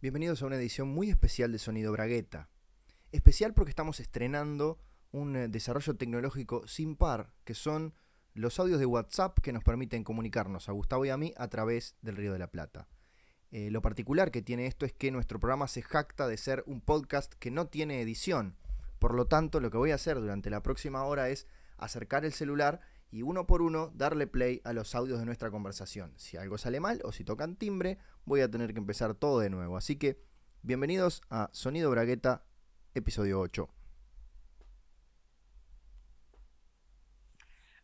[0.00, 2.48] Bienvenidos a una edición muy especial de Sonido Bragueta.
[3.10, 4.78] Especial porque estamos estrenando
[5.10, 7.94] un eh, desarrollo tecnológico sin par, que son
[8.32, 11.96] los audios de WhatsApp que nos permiten comunicarnos a Gustavo y a mí a través
[12.00, 12.86] del Río de la Plata.
[13.50, 16.80] Eh, lo particular que tiene esto es que nuestro programa se jacta de ser un
[16.80, 18.56] podcast que no tiene edición.
[19.00, 22.32] Por lo tanto, lo que voy a hacer durante la próxima hora es acercar el
[22.32, 22.80] celular
[23.10, 26.12] y uno por uno darle play a los audios de nuestra conversación.
[26.18, 29.50] Si algo sale mal o si tocan timbre, voy a tener que empezar todo de
[29.50, 29.76] nuevo.
[29.76, 30.20] Así que,
[30.62, 32.44] bienvenidos a Sonido Bragueta,
[32.94, 33.68] episodio 8.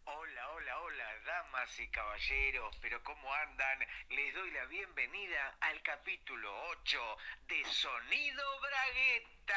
[0.04, 3.78] Hola, hola, hola, damas y caballeros, pero ¿cómo andan?
[4.10, 6.50] Les doy la bienvenida al capítulo
[6.82, 6.98] 8
[7.48, 9.54] de Sonido Bragueta.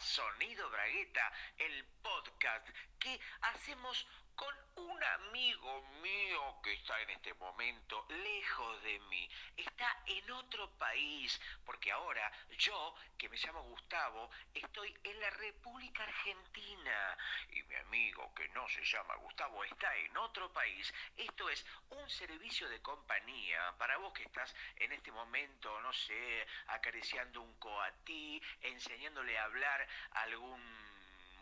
[0.00, 8.06] Sonido Bragueta, el podcast que hacemos con un amigo mío que está en este momento
[8.08, 14.94] lejos de mí, está en otro país, porque ahora yo, que me llamo Gustavo, estoy
[15.02, 17.16] en la República Argentina
[17.50, 20.92] y mi amigo que no se llama Gustavo está en otro país.
[21.16, 26.46] Esto es un servicio de compañía para vos que estás en este momento, no sé,
[26.68, 30.85] acariciando un coatí, enseñándole a hablar a algún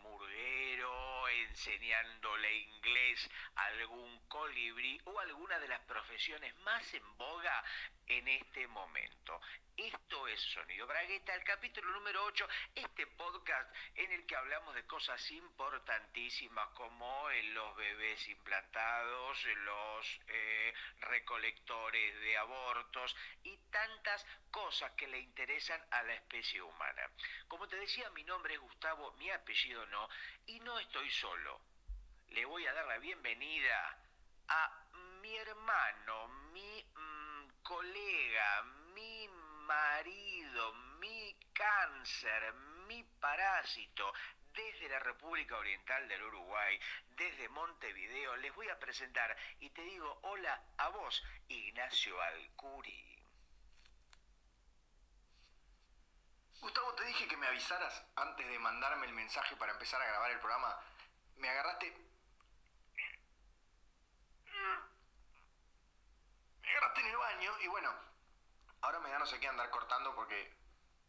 [0.05, 7.63] murguero, enseñándole inglés a algún colibrí o alguna de las profesiones más en boga
[8.07, 9.39] en este momento.
[9.77, 14.85] Esto es Sonido Bragueta, el capítulo número 8, este podcast en el que hablamos de
[14.87, 25.07] cosas importantísimas como los bebés implantados, los eh, recolectores de abortos y tantas cosas que
[25.07, 27.09] le interesan a la especie humana.
[27.47, 30.07] Como te decía, mi nombre es Gustavo, mi apellido no,
[30.45, 31.59] y no estoy solo.
[32.29, 33.99] Le voy a dar la bienvenida
[34.47, 34.85] a
[35.21, 36.85] mi hermano, mi
[37.65, 38.63] colega,
[38.93, 39.27] mi
[39.65, 42.53] marido, mi cáncer,
[42.87, 44.13] mi parásito,
[44.53, 46.79] desde la República Oriental del Uruguay,
[47.17, 53.23] desde Montevideo, les voy a presentar y te digo hola a vos, Ignacio Alcuri.
[56.61, 60.31] Gustavo, te dije que me avisaras antes de mandarme el mensaje para empezar a grabar
[60.31, 60.79] el programa.
[61.37, 62.04] Me agarraste.
[66.69, 67.93] Agarraste en el baño y bueno,
[68.81, 70.53] ahora me da no sé qué andar cortando porque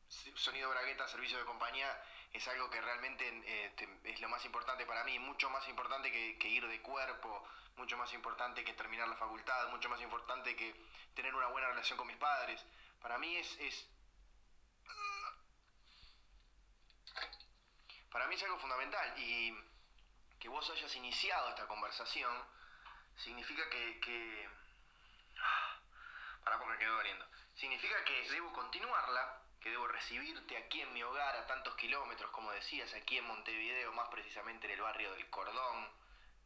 [0.09, 2.03] sonido bragueta, servicio de compañía,
[2.33, 6.49] es algo que realmente eh, es lo más importante para mí, mucho más importante que,
[6.49, 7.45] ir de cuerpo,
[7.77, 10.75] mucho más importante que terminar la facultad, mucho más importante que
[11.15, 12.65] tener una buena relación con mis padres.
[13.01, 13.89] Para mí es, es
[18.11, 19.55] para mí es algo fundamental y
[20.39, 22.33] que vos hayas iniciado esta conversación
[23.17, 24.01] significa que...
[24.01, 24.56] que...
[26.47, 27.27] Para porque quedo doliendo.
[27.57, 32.53] Significa que debo continuarla, que debo recibirte aquí en mi hogar a tantos kilómetros, como
[32.53, 35.91] decías, aquí en Montevideo, más precisamente en el barrio del Cordón.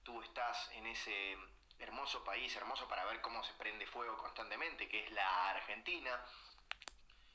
[0.03, 1.37] Tú estás en ese
[1.79, 6.19] hermoso país, hermoso para ver cómo se prende fuego constantemente, que es la Argentina.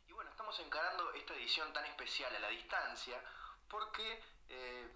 [0.08, 3.24] Y bueno, estamos encarando esta edición tan especial a la distancia,
[3.70, 4.90] porque, eh,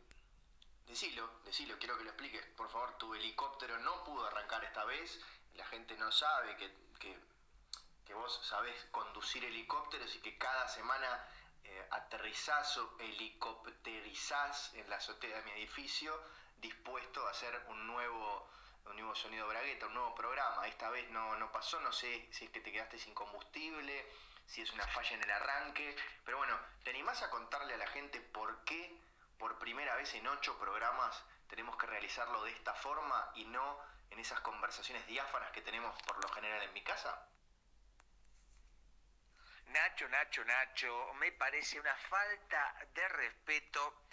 [0.88, 5.24] decilo, decilo, quiero que lo expliques, por favor, tu helicóptero no pudo arrancar esta vez,
[5.54, 7.29] la gente no sabe que, que,
[8.14, 11.28] vos sabés conducir helicópteros y que cada semana
[11.64, 16.20] eh, aterrizás o helicópterizás en la azotea de mi edificio,
[16.58, 18.50] dispuesto a hacer un nuevo
[18.86, 20.68] un nuevo sonido bragueta, un nuevo programa.
[20.68, 24.12] Esta vez no, no pasó, no sé si es que te quedaste sin combustible,
[24.48, 25.96] si es una falla en el arranque.
[26.26, 29.00] Pero bueno, ¿te animás a contarle a la gente por qué
[29.38, 34.20] por primera vez en ocho programas tenemos que realizarlo de esta forma y no en
[34.20, 37.28] esas conversaciones diáfanas que tenemos por lo general en mi casa?
[39.70, 44.04] Nacho, Nacho, Nacho, me parece una falta de respeto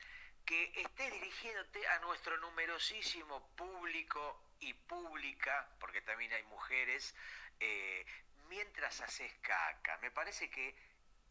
[0.44, 7.14] que estés dirigiéndote a nuestro numerosísimo público y pública, porque también hay mujeres,
[7.58, 8.04] eh,
[8.48, 9.96] mientras haces caca.
[9.98, 10.74] Me parece que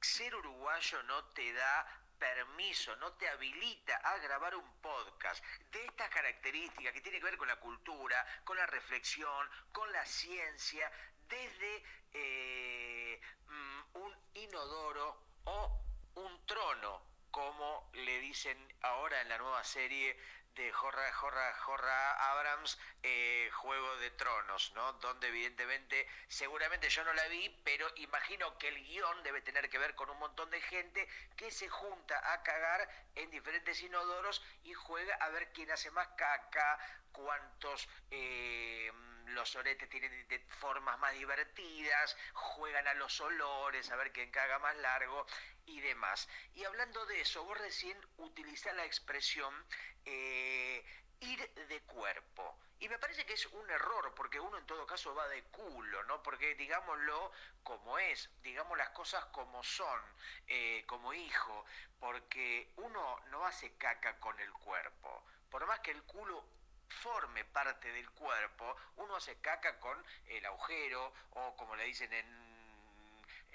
[0.01, 6.09] ser uruguayo no te da permiso, no te habilita a grabar un podcast de estas
[6.09, 10.91] características que tiene que ver con la cultura, con la reflexión, con la ciencia,
[11.29, 11.83] desde
[12.13, 15.81] eh, mm, un inodoro o
[16.15, 17.01] un trono,
[17.31, 20.17] como le dicen ahora en la nueva serie
[20.55, 24.93] de Jorra, Jorra, Jorra Abrams, eh, Juego de Tronos, ¿no?
[24.93, 29.77] Donde evidentemente, seguramente yo no la vi, pero imagino que el guion debe tener que
[29.77, 34.73] ver con un montón de gente que se junta a cagar en diferentes inodoros y
[34.73, 36.79] juega a ver quién hace más caca,
[37.11, 37.89] cuántos...
[38.11, 38.91] Eh,
[39.27, 44.75] los oretes tienen formas más divertidas, juegan a los olores, a ver quién caga más
[44.77, 45.25] largo
[45.65, 46.27] y demás.
[46.53, 49.53] Y hablando de eso, vos recién utilizás la expresión
[50.05, 50.83] eh,
[51.19, 52.57] ir de cuerpo.
[52.79, 56.03] Y me parece que es un error, porque uno en todo caso va de culo,
[56.03, 56.21] ¿no?
[56.21, 57.31] Porque digámoslo
[57.63, 60.01] como es, digamos las cosas como son,
[60.47, 61.65] eh, como hijo,
[61.99, 65.23] porque uno no hace caca con el cuerpo.
[65.49, 66.43] Por más que el culo
[67.01, 72.55] forme parte del cuerpo, uno hace caca con el agujero, o como le dicen en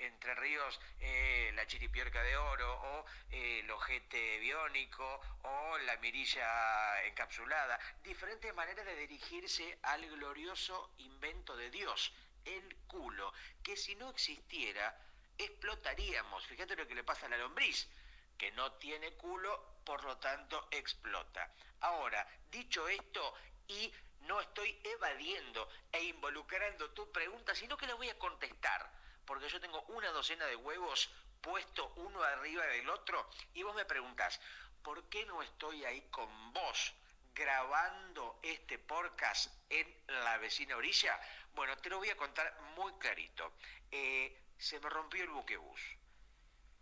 [0.01, 7.05] entre Ríos eh, la chiripierca de oro o eh, el ojete biónico o la mirilla
[7.05, 7.79] encapsulada.
[8.03, 12.13] Diferentes maneras de dirigirse al glorioso invento de Dios,
[12.45, 13.33] el culo,
[13.63, 14.97] que si no existiera
[15.37, 16.47] explotaríamos.
[16.47, 17.89] Fíjate lo que le pasa a la lombriz,
[18.37, 21.53] que no tiene culo, por lo tanto explota.
[21.81, 23.35] Ahora, dicho esto,
[23.69, 29.01] y no estoy evadiendo e involucrando tu pregunta, sino que la voy a contestar
[29.31, 31.09] porque yo tengo una docena de huevos
[31.41, 34.41] puesto uno arriba del otro y vos me preguntás,
[34.83, 36.93] ¿por qué no estoy ahí con vos
[37.33, 41.17] grabando este podcast en la vecina orilla?
[41.55, 43.53] Bueno, te lo voy a contar muy clarito.
[43.93, 45.81] Eh, se me rompió el buquebús.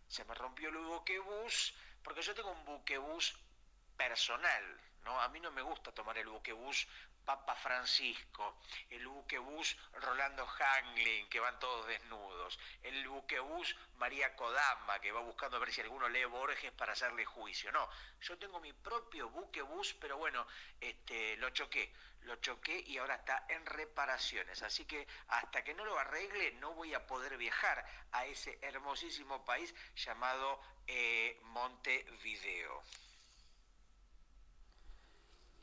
[0.07, 3.39] Se me rompió el buquebús porque yo tengo un buquebús
[3.95, 4.81] personal,
[5.21, 6.87] A mí no me gusta tomar el buquebús
[7.25, 8.57] Papa Francisco,
[8.89, 15.59] el buquebús Rolando Hangling, que van todos desnudos, el buquebús María Kodama, que va buscando
[15.59, 17.71] a ver si alguno lee Borges para hacerle juicio.
[17.71, 17.87] No,
[18.23, 20.47] yo tengo mi propio buquebús, pero bueno,
[20.81, 24.63] este, lo choqué, lo choqué y ahora está en reparaciones.
[24.63, 29.45] Así que hasta que no lo arregle no voy a poder viajar a ese hermosísimo
[29.45, 32.83] país llamado eh, Montevideo.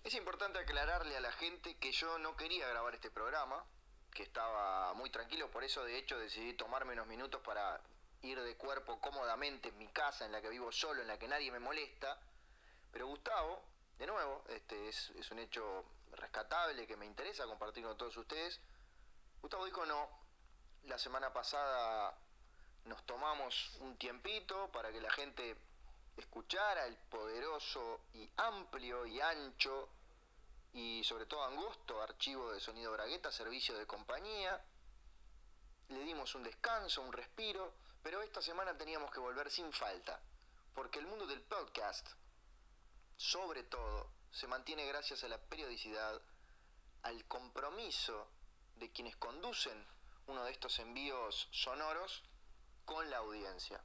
[0.06, 3.66] Es importante aclararle a la gente que yo no quería grabar este programa,
[4.14, 7.82] que estaba muy tranquilo, por eso de hecho decidí tomarme unos minutos para
[8.22, 11.28] ir de cuerpo cómodamente en mi casa, en la que vivo solo, en la que
[11.28, 12.20] nadie me molesta.
[12.92, 13.64] Pero Gustavo,
[13.98, 18.62] de nuevo, este es, es un hecho rescatable que me interesa compartir con todos ustedes.
[19.42, 20.08] Gustavo dijo no,
[20.84, 22.16] la semana pasada
[22.84, 25.58] nos tomamos un tiempito para que la gente
[26.16, 29.90] escuchara el poderoso y amplio y ancho
[30.76, 34.62] y sobre todo angosto archivo de sonido bragueta, servicio de compañía.
[35.88, 37.74] Le dimos un descanso, un respiro,
[38.04, 40.20] pero esta semana teníamos que volver sin falta,
[40.74, 42.10] porque el mundo del podcast,
[43.16, 46.22] sobre todo, se mantiene gracias a la periodicidad,
[47.04, 48.28] al compromiso
[48.76, 49.88] de quienes conducen
[50.28, 52.22] uno de estos envíos sonoros
[52.84, 53.82] con la audiencia.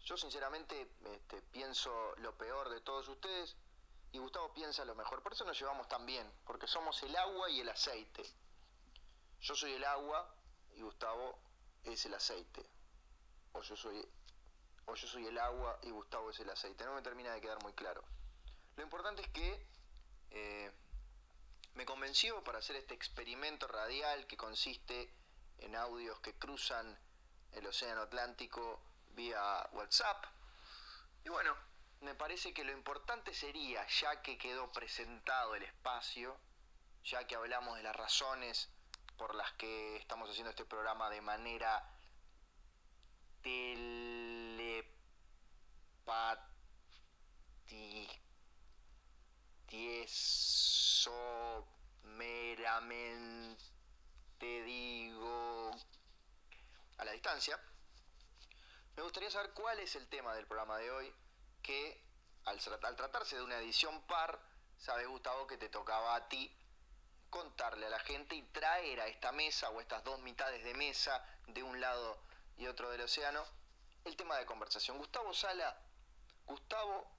[0.00, 3.54] Yo sinceramente este, pienso lo peor de todos ustedes
[4.14, 5.22] y Gustavo piensa lo mejor.
[5.22, 8.22] Por eso nos llevamos tan bien, porque somos el agua y el aceite.
[9.40, 10.32] Yo soy el agua
[10.76, 11.36] y Gustavo
[11.82, 12.64] es el aceite.
[13.52, 14.08] O yo soy,
[14.86, 16.84] o yo soy el agua y Gustavo es el aceite.
[16.84, 18.04] No me termina de quedar muy claro.
[18.76, 19.66] Lo importante es que
[20.30, 20.72] eh,
[21.74, 25.12] me convenció para hacer este experimento radial que consiste
[25.58, 26.96] en audios que cruzan
[27.50, 28.80] el Océano Atlántico
[29.16, 30.24] vía WhatsApp.
[31.24, 31.56] Y bueno,
[32.04, 36.38] me parece que lo importante sería, ya que quedó presentado el espacio,
[37.02, 38.70] ya que hablamos de las razones
[39.16, 41.90] por las que estamos haciendo este programa de manera
[43.42, 44.84] telepático,
[52.04, 53.64] meramente
[54.40, 55.70] digo,
[56.98, 57.58] a la distancia,
[58.96, 61.12] me gustaría saber cuál es el tema del programa de hoy,
[61.64, 62.00] que
[62.44, 64.38] al, tratarse de una edición par,
[64.76, 66.54] sabes Gustavo que te tocaba a ti
[67.30, 71.24] contarle a la gente y traer a esta mesa o estas dos mitades de mesa
[71.48, 72.22] de un lado
[72.56, 73.44] y otro del océano
[74.04, 74.98] el tema de conversación.
[74.98, 75.76] Gustavo Sala,
[76.44, 77.10] Gustavo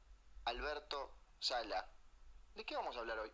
[0.46, 1.90] Alberto Sala,
[2.54, 3.32] ¿de qué vamos a hablar hoy?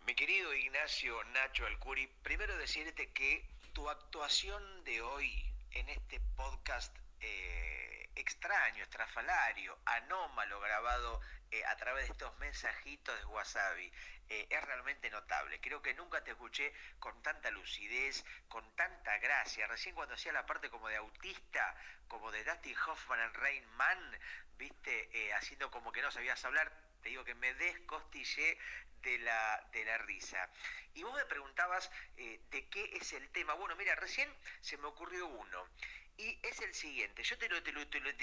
[0.00, 6.94] Mi querido Ignacio Nacho Alcuri, primero decirte que tu actuación de hoy en este podcast
[7.20, 13.92] eh, extraño, estrafalario, anómalo, grabado eh, a través de estos mensajitos de Wasabi,
[14.28, 15.60] eh, es realmente notable.
[15.60, 19.66] Creo que nunca te escuché con tanta lucidez, con tanta gracia.
[19.66, 21.76] Recién cuando hacía la parte como de autista,
[22.08, 24.18] como de Dustin Hoffman en Rain Man,
[24.56, 28.58] viste, haciendo como que no sabías hablar, te digo que me descostillé
[29.02, 30.48] de la, de la risa.
[30.94, 33.54] Y vos me preguntabas eh, de qué es el tema.
[33.54, 34.28] Bueno, mira, recién
[34.60, 35.68] se me ocurrió uno.
[36.16, 37.22] Y es el siguiente.
[37.22, 38.14] Yo te lo, te lo, te lo,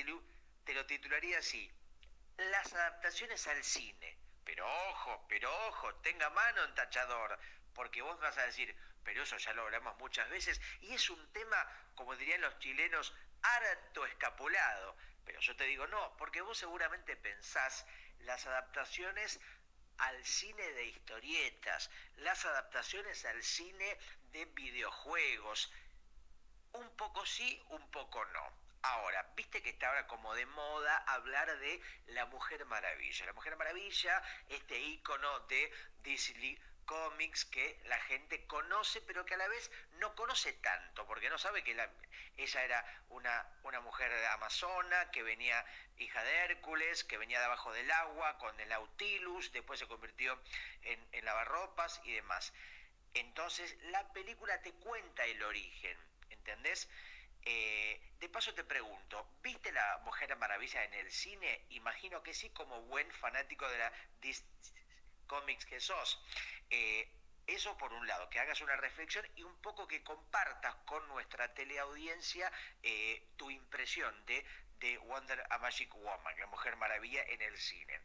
[0.63, 1.71] te lo, titularía así.
[2.37, 4.17] Las adaptaciones al cine.
[4.45, 7.37] Pero ojo, pero ojo, tenga mano en tachador,
[7.73, 11.33] porque vos vas a decir, pero eso ya lo hablamos muchas veces, y es un
[11.33, 14.95] tema, como dirían los chilenos, harto escapulado.
[15.25, 17.85] Pero yo te digo no, porque vos seguramente pensás
[18.21, 19.39] las adaptaciones
[19.99, 23.97] al cine de historietas, las adaptaciones al cine
[24.31, 25.71] de videojuegos.
[26.73, 28.51] Un poco sí, un poco no.
[28.81, 33.25] Ahora, viste que está ahora como de moda hablar de la Mujer Maravilla.
[33.25, 35.71] La Mujer Maravilla, este ícono de
[36.03, 36.57] Disney
[36.89, 41.37] cómics que la gente conoce, pero que a la vez no conoce tanto, porque no
[41.37, 41.77] sabe que
[42.37, 45.63] ella era una, una mujer amazona, que venía
[45.97, 50.41] hija de Hércules, que venía de abajo del agua con el Nautilus, después se convirtió
[50.81, 52.53] en, en lavarropas y demás.
[53.13, 55.95] Entonces, la película te cuenta el origen,
[56.29, 56.89] ¿entendés?
[57.43, 61.65] Eh, de paso te pregunto, ¿viste la Mujer Maravilla en el cine?
[61.69, 64.49] Imagino que sí, como buen fanático de la Disney
[65.27, 66.21] Comics que sos.
[66.69, 67.09] Eh,
[67.47, 71.53] eso por un lado, que hagas una reflexión y un poco que compartas con nuestra
[71.53, 72.51] teleaudiencia
[72.83, 74.45] eh, tu impresión de,
[74.79, 78.01] de Wonder a Magic Woman, la Mujer Maravilla en el cine.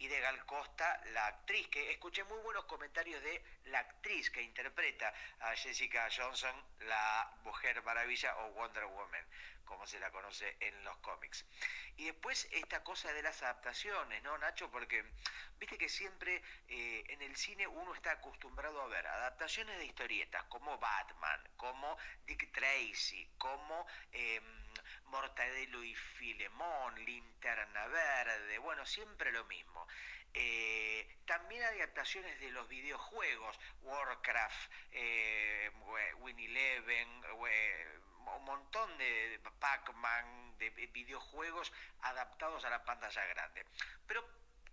[0.00, 4.42] Y de Gal Costa, la actriz, que escuché muy buenos comentarios de la actriz que
[4.42, 9.26] interpreta a Jessica Johnson, la Mujer Maravilla o Wonder Woman
[9.70, 11.46] como se la conoce en los cómics.
[11.96, 14.68] Y después esta cosa de las adaptaciones, ¿no, Nacho?
[14.68, 15.04] Porque
[15.60, 20.42] viste que siempre eh, en el cine uno está acostumbrado a ver adaptaciones de historietas
[20.44, 24.40] como Batman, como Dick Tracy, como eh,
[25.10, 29.86] Mortadelo y Filemón, Linterna Verde, bueno, siempre lo mismo.
[30.32, 35.70] Eh, también adaptaciones de los videojuegos, Warcraft, eh,
[36.18, 37.24] Win Eleven,
[38.36, 43.66] un montón de Pac-Man, de videojuegos adaptados a la pantalla grande.
[44.06, 44.24] Pero,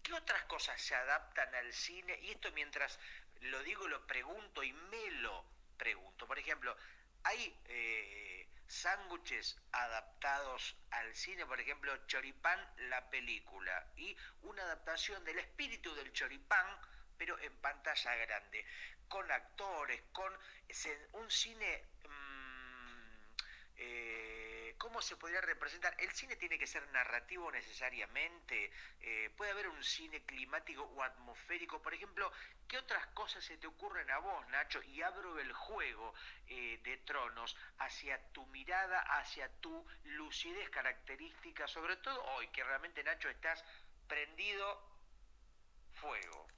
[0.03, 2.19] ¿qué otras cosas se adaptan al cine?
[2.21, 2.99] Y esto mientras
[3.41, 5.43] lo digo, lo pregunto y me lo
[5.77, 6.27] pregunto.
[6.27, 6.75] Por ejemplo,
[7.23, 8.36] hay eh,
[8.67, 12.59] sándwiches adaptados al cine, por ejemplo, Choripán,
[12.89, 16.67] la película, y una adaptación del espíritu del Choripán,
[17.17, 18.65] pero en pantalla grande,
[19.07, 20.31] con actores, con
[21.13, 21.83] un cine
[23.77, 24.46] eh,
[24.77, 25.95] ¿Cómo se podría representar?
[25.97, 28.71] ¿El cine tiene que ser narrativo necesariamente?
[29.01, 31.81] Eh, ¿Puede haber un cine climático o atmosférico?
[31.81, 32.31] Por ejemplo,
[32.67, 34.81] ¿qué otras cosas se te ocurren a vos, Nacho?
[34.83, 36.13] Y abro el juego
[36.47, 43.03] eh, de tronos hacia tu mirada, hacia tu lucidez característica, sobre todo hoy, que realmente,
[43.03, 43.63] Nacho, estás
[44.07, 44.97] prendido
[45.93, 46.56] fuego.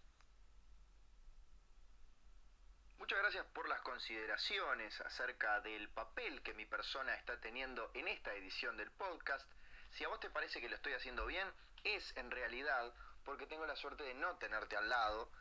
[3.09, 8.35] Muchas gracias por las consideraciones acerca del papel que mi persona está teniendo en esta
[8.35, 9.49] edición del podcast.
[9.89, 11.51] Si a vos te parece que lo estoy haciendo bien,
[11.83, 12.93] es en realidad
[13.25, 15.31] porque tengo la suerte de no tenerte al lado.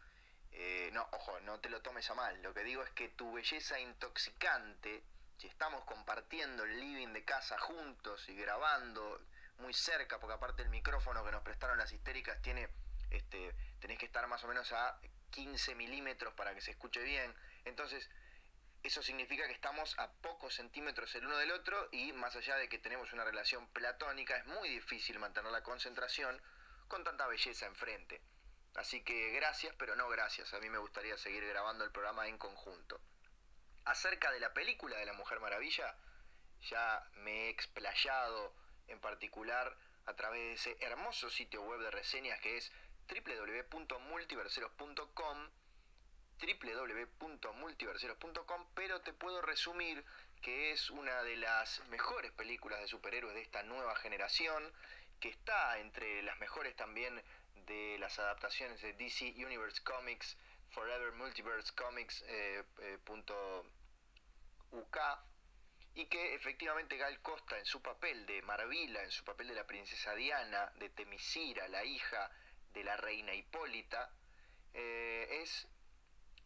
[0.51, 2.43] Eh, no, ojo, no te lo tomes a mal.
[2.43, 5.05] Lo que digo es que tu belleza intoxicante,
[5.37, 9.21] si estamos compartiendo el living de casa juntos y grabando
[9.59, 12.71] muy cerca, porque aparte el micrófono que nos prestaron las histéricas tiene,
[13.11, 14.99] este, tenés que estar más o menos a
[15.33, 17.35] 15 milímetros para que se escuche bien.
[17.69, 18.09] Entonces,
[18.83, 22.69] eso significa que estamos a pocos centímetros el uno del otro y más allá de
[22.69, 26.41] que tenemos una relación platónica, es muy difícil mantener la concentración
[26.87, 28.23] con tanta belleza enfrente.
[28.75, 30.55] Así que gracias, pero no gracias.
[30.55, 33.01] A mí me gustaría seguir grabando el programa en conjunto.
[33.85, 35.97] Acerca de la película de la Mujer Maravilla,
[36.63, 38.55] ya me he explayado
[38.87, 42.71] en particular a través de ese hermoso sitio web de reseñas que es
[43.09, 45.51] www.multiverseros.com
[46.41, 50.05] www.multiverseros.com pero te puedo resumir
[50.41, 54.73] que es una de las mejores películas de superhéroes de esta nueva generación,
[55.21, 57.23] que está entre las mejores también
[57.67, 60.39] de las adaptaciones de DC Universe Comics,
[60.71, 62.99] Forever Multiverse Comics, eh, eh,
[64.71, 64.99] UK,
[65.95, 69.67] y que efectivamente Gal Costa en su papel de Maravilla, en su papel de la
[69.67, 72.31] princesa Diana, de Temisira, la hija
[72.73, 74.13] de la reina Hipólita,
[74.75, 75.67] eh, es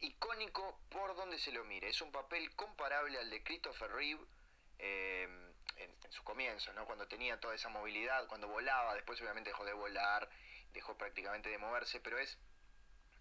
[0.02, 1.88] icónico por donde se lo mire.
[1.88, 4.22] Es un papel comparable al de Christopher Reeve
[4.78, 5.28] eh,
[5.76, 6.84] en, su comienzo, ¿no?
[6.84, 10.28] cuando tenía toda esa movilidad, cuando volaba, después obviamente dejó de volar,
[10.74, 12.36] dejó prácticamente de moverse, pero es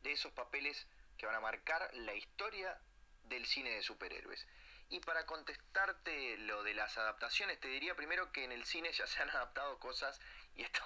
[0.03, 2.77] de esos papeles que van a marcar la historia
[3.23, 4.45] del cine de superhéroes.
[4.89, 9.07] Y para contestarte lo de las adaptaciones, te diría primero que en el cine ya
[9.07, 10.19] se han adaptado cosas,
[10.55, 10.81] y esto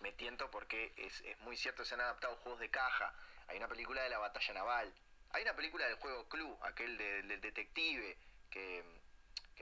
[0.00, 3.12] me tiento porque es, muy cierto, se han adaptado juegos de caja.
[3.48, 4.94] Hay una película de la batalla naval,
[5.30, 8.16] hay una película del juego Club, aquel del detective,
[8.50, 8.84] que,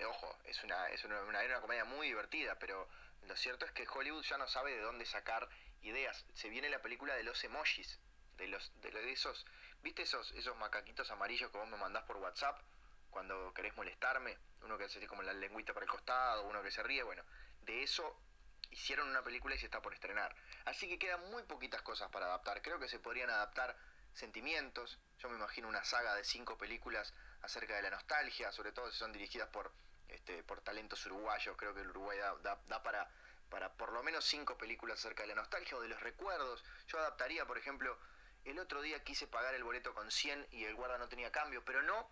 [0.07, 2.89] ojo, es, una, es una, una, comedia muy divertida, pero
[3.23, 5.49] lo cierto es que Hollywood ya no sabe de dónde sacar
[5.83, 6.25] ideas.
[6.35, 8.01] Se viene la película de los emojis,
[8.37, 9.47] de los de, esos,
[9.83, 12.61] ¿viste esos esos macaquitos amarillos que vos me mandás por WhatsApp
[13.11, 14.39] cuando querés molestarme?
[14.63, 17.25] Uno que se como la lengüita para el costado, uno que se ríe, bueno,
[17.63, 18.21] de eso
[18.71, 20.35] hicieron una película y se está por estrenar.
[20.65, 22.63] Así que quedan muy poquitas cosas para adaptar.
[22.63, 23.77] Creo que se podrían adaptar
[24.13, 24.99] sentimientos.
[25.19, 28.99] Yo me imagino una saga de cinco películas acerca de la nostalgia, sobre todo si
[28.99, 29.73] son dirigidas por,
[30.09, 31.57] este, por talentos uruguayos.
[31.57, 33.11] Creo que el Uruguay da, da, para,
[33.49, 36.65] para por lo menos cinco películas acerca de la nostalgia o de los recuerdos.
[36.89, 37.99] Yo adaptaría, por ejemplo,
[38.45, 41.65] el otro día quise pagar el boleto con 100 y el guarda no tenía cambio,
[41.65, 42.11] pero no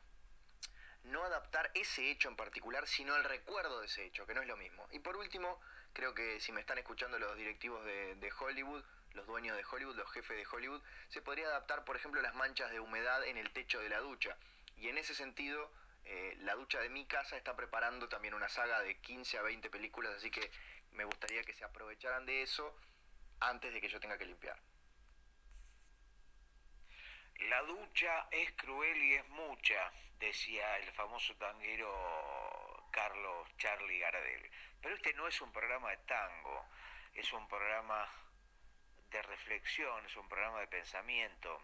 [1.05, 4.49] no adaptar ese hecho en particular, sino el recuerdo de ese hecho, que no es
[4.49, 4.89] lo mismo.
[4.91, 5.61] Y por último,
[5.93, 8.83] creo que si me están escuchando los directivos de, de Hollywood,
[9.15, 12.71] los dueños de Hollywood, los jefes de Hollywood, se podría adaptar, por ejemplo, las manchas
[12.71, 14.37] de humedad en el techo de la ducha.
[14.77, 15.71] Y en ese sentido,
[16.05, 19.71] eh, la ducha de mi casa está preparando también una saga de 15 a 20
[19.71, 20.51] películas, así que
[20.93, 22.77] me gustaría que se aprovecharan de eso
[23.41, 24.59] antes de que yo tenga que limpiar.
[27.49, 34.51] La ducha es cruel y es mucha, decía el famoso tanguero Carlos Charlie Gardel.
[34.81, 36.65] Pero este no es un programa de tango,
[37.15, 38.09] es un programa
[39.15, 41.63] de reflexión, es un programa de pensamiento.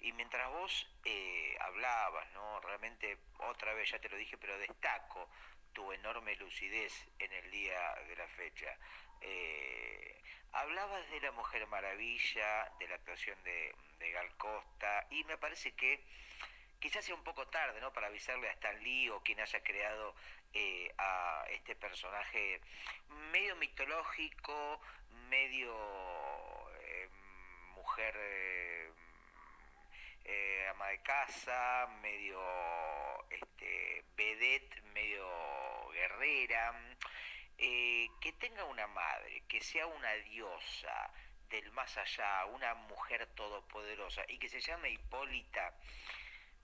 [0.00, 2.60] Y mientras vos eh, hablabas, ¿no?
[2.60, 5.28] Realmente, otra vez ya te lo dije, pero destaco
[5.74, 8.78] tu enorme lucidez en el día de la fecha.
[9.20, 10.22] Eh,
[10.52, 13.74] hablabas de la Mujer Maravilla, de la actuación de,
[14.10, 16.02] Gal Costa, y me parece que
[16.78, 17.92] quizás sea un poco tarde, ¿no?
[17.92, 20.14] Para avisarle a Stan Lee o quien haya creado
[20.54, 22.60] eh, a este personaje
[23.32, 24.80] medio mitológico,
[25.28, 25.74] medio
[27.96, 28.14] mujer
[30.24, 32.38] eh, ama de casa, medio
[33.30, 35.26] este, vedette, medio
[35.92, 36.74] guerrera,
[37.56, 41.10] eh, que tenga una madre, que sea una diosa
[41.48, 45.72] del más allá, una mujer todopoderosa y que se llame Hipólita,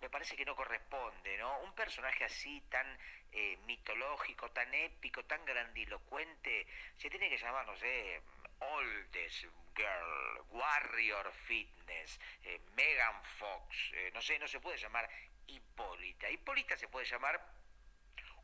[0.03, 1.61] me parece que no corresponde, ¿no?
[1.61, 2.87] Un personaje así tan
[3.31, 6.67] eh, mitológico, tan épico, tan grandilocuente,
[6.99, 8.21] se tiene que llamar, no sé,
[8.71, 9.45] Oldest
[9.75, 15.09] Girl, Warrior Fitness, eh, Megan Fox, eh, no sé, no se puede llamar
[15.47, 16.31] Hipólita.
[16.31, 17.41] Hipólita se puede llamar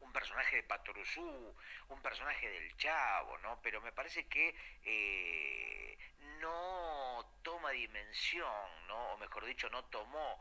[0.00, 1.54] un personaje de Patoruzú,
[1.88, 3.60] un personaje del Chavo, ¿no?
[3.62, 4.54] Pero me parece que
[4.84, 5.98] eh,
[6.40, 9.14] no toma dimensión, ¿no?
[9.14, 10.40] O mejor dicho, no tomó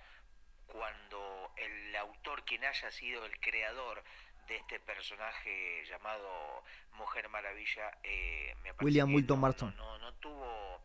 [0.68, 4.04] cuando el autor, quien haya sido el creador
[4.48, 6.64] de este personaje llamado
[6.98, 9.76] Mujer Maravilla, eh, me William Wilton Marston.
[9.76, 10.82] No, no, tuvo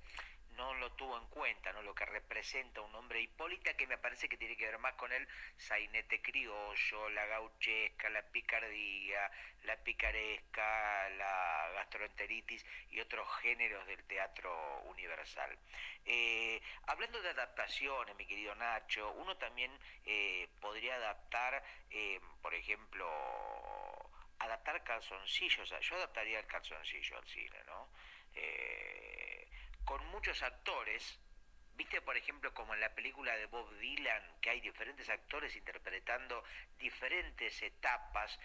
[0.57, 1.83] no lo tuvo en cuenta, ¿no?
[1.83, 5.12] Lo que representa un hombre Hipólita que me parece que tiene que ver más con
[5.12, 9.31] el sainete criollo, la gauchesca, la picardía,
[9.65, 15.59] la picaresca, la gastroenteritis y otros géneros del teatro universal.
[16.05, 19.71] Eh, hablando de adaptaciones, mi querido Nacho, uno también
[20.05, 23.09] eh, podría adaptar, eh, por ejemplo,
[24.38, 27.88] adaptar calzoncillos, yo adaptaría el calzoncillo al cine, ¿no?
[29.85, 31.18] Con muchos actores,
[31.75, 36.45] Viste, por ejemplo, como en la película de Bob Dylan, que hay diferentes actores interpretando
[36.79, 38.38] diferentes etapas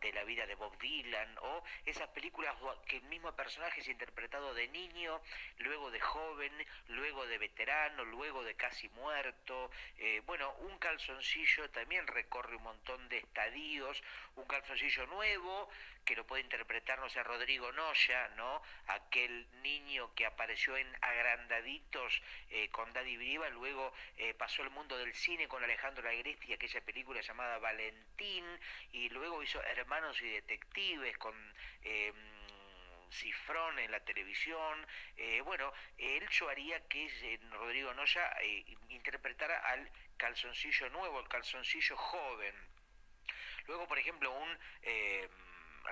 [0.00, 2.54] de la vida de Bob Dylan, o esas películas
[2.86, 5.20] que el mismo personaje es interpretado de niño,
[5.58, 6.52] luego de joven,
[6.86, 9.70] luego de veterano, luego de casi muerto.
[9.96, 14.02] Eh, bueno, un calzoncillo también recorre un montón de estadios,
[14.36, 15.68] un calzoncillo nuevo
[16.08, 18.62] que lo puede interpretar, no sé, Rodrigo Noya, ¿no?
[18.86, 24.96] Aquel niño que apareció en Agrandaditos eh, con Daddy Briva, luego eh, pasó el mundo
[24.96, 28.42] del cine con Alejandro Agresti, aquella película llamada Valentín,
[28.90, 31.34] y luego hizo Hermanos y Detectives con...
[31.82, 32.14] Eh,
[33.10, 34.86] Cifrón en la televisión.
[35.42, 38.36] bueno, él yo haría que Rodrigo Noya
[38.90, 42.54] interpretara al calzoncillo nuevo, el calzoncillo joven.
[43.66, 44.58] Luego, por ejemplo, un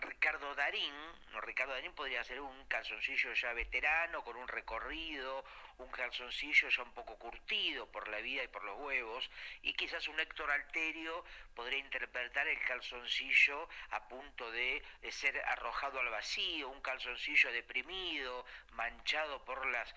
[0.00, 0.94] Ricardo Darín,
[1.32, 5.44] no, Ricardo Darín podría ser un calzoncillo ya veterano, con un recorrido,
[5.78, 9.30] un calzoncillo ya un poco curtido por la vida y por los huevos,
[9.62, 16.10] y quizás un Héctor Alterio podría interpretar el calzoncillo a punto de, ser arrojado al
[16.10, 19.94] vacío, un calzoncillo deprimido, manchado por las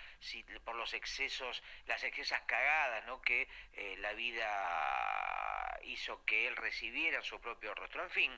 [0.63, 3.21] por los excesos, las excesas cagadas, ¿no?
[3.21, 8.03] que eh, la vida hizo que él recibiera su propio rostro.
[8.03, 8.31] En fin,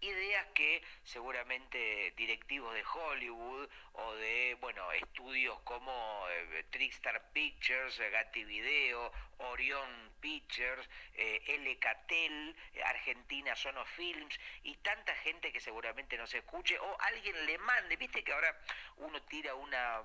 [0.00, 8.44] ideas que seguramente directivos de Hollywood o de, bueno, estudios como eh, Trickstar Pictures, Gatti
[8.44, 16.38] Video, Orion Pictures, eh, LKTEL, Argentina Sono Films y tanta gente que seguramente no se
[16.38, 18.56] escuche o alguien le mande, viste que ahora
[18.98, 20.04] uno tira una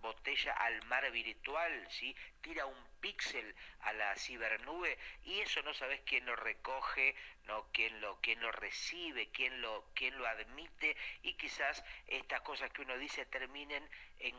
[0.00, 2.16] botella al mar virtual, ¿sí?
[2.40, 8.00] tira un píxel a la cibernube y eso no sabes quién lo recoge, no quién
[8.00, 12.98] lo quién lo recibe, quién lo quién lo admite y quizás estas cosas que uno
[12.98, 14.34] dice terminen en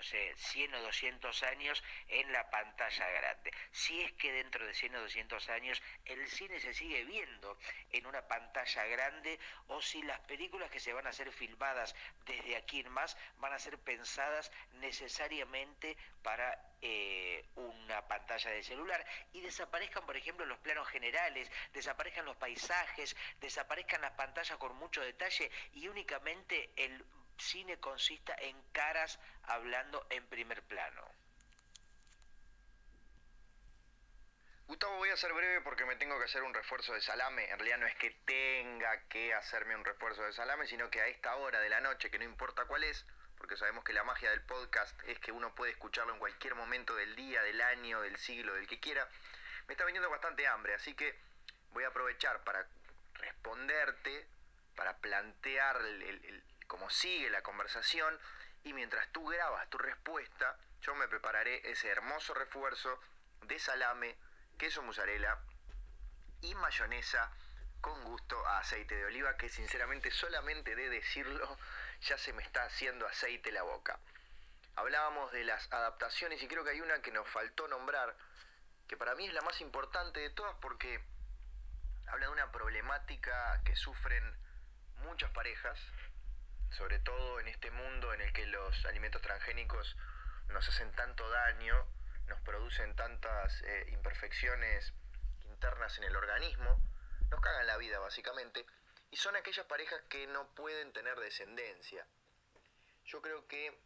[0.00, 3.52] no sé, 100 o 200 años en la pantalla grande.
[3.70, 7.58] Si es que dentro de 100 o 200 años el cine se sigue viendo
[7.92, 12.56] en una pantalla grande o si las películas que se van a ser filmadas desde
[12.56, 19.42] aquí en más van a ser pensadas necesariamente para eh, una pantalla de celular y
[19.42, 25.50] desaparezcan, por ejemplo, los planos generales, desaparezcan los paisajes, desaparezcan las pantallas con mucho detalle
[25.74, 27.04] y únicamente el
[27.40, 31.04] cine consista en caras hablando en primer plano.
[34.66, 37.50] Gustavo, voy a ser breve porque me tengo que hacer un refuerzo de salame.
[37.50, 41.08] En realidad no es que tenga que hacerme un refuerzo de salame, sino que a
[41.08, 43.04] esta hora de la noche, que no importa cuál es,
[43.36, 46.94] porque sabemos que la magia del podcast es que uno puede escucharlo en cualquier momento
[46.94, 49.08] del día, del año, del siglo, del que quiera,
[49.66, 51.18] me está viniendo bastante hambre, así que
[51.70, 52.66] voy a aprovechar para
[53.14, 54.26] responderte,
[54.76, 58.16] para plantear el, cómo sigue la conversación
[58.62, 63.00] y mientras tú grabas tu respuesta, yo me prepararé ese hermoso refuerzo
[63.42, 64.16] de salame,
[64.56, 65.36] queso mozzarella
[66.42, 67.32] y mayonesa
[67.80, 71.58] con gusto a aceite de oliva que sinceramente solamente de decirlo
[72.02, 73.98] ya se me está haciendo aceite la boca.
[74.76, 78.14] Hablábamos de las adaptaciones y creo que hay una que nos faltó nombrar,
[78.86, 81.02] que para mí es la más importante de todas porque
[82.06, 84.22] habla de una problemática que sufren
[84.98, 85.80] muchas parejas,
[86.70, 89.96] sobre todo en este mundo en el que los alimentos transgénicos
[90.48, 91.86] nos hacen tanto daño,
[92.26, 94.92] nos producen tantas eh, imperfecciones
[95.44, 96.80] internas en el organismo,
[97.30, 98.64] nos cagan la vida básicamente,
[99.10, 102.06] y son aquellas parejas que no pueden tener descendencia.
[103.04, 103.76] Yo creo que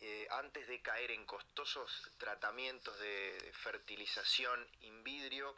[0.00, 5.56] eh, antes de caer en costosos tratamientos de fertilización in vidrio,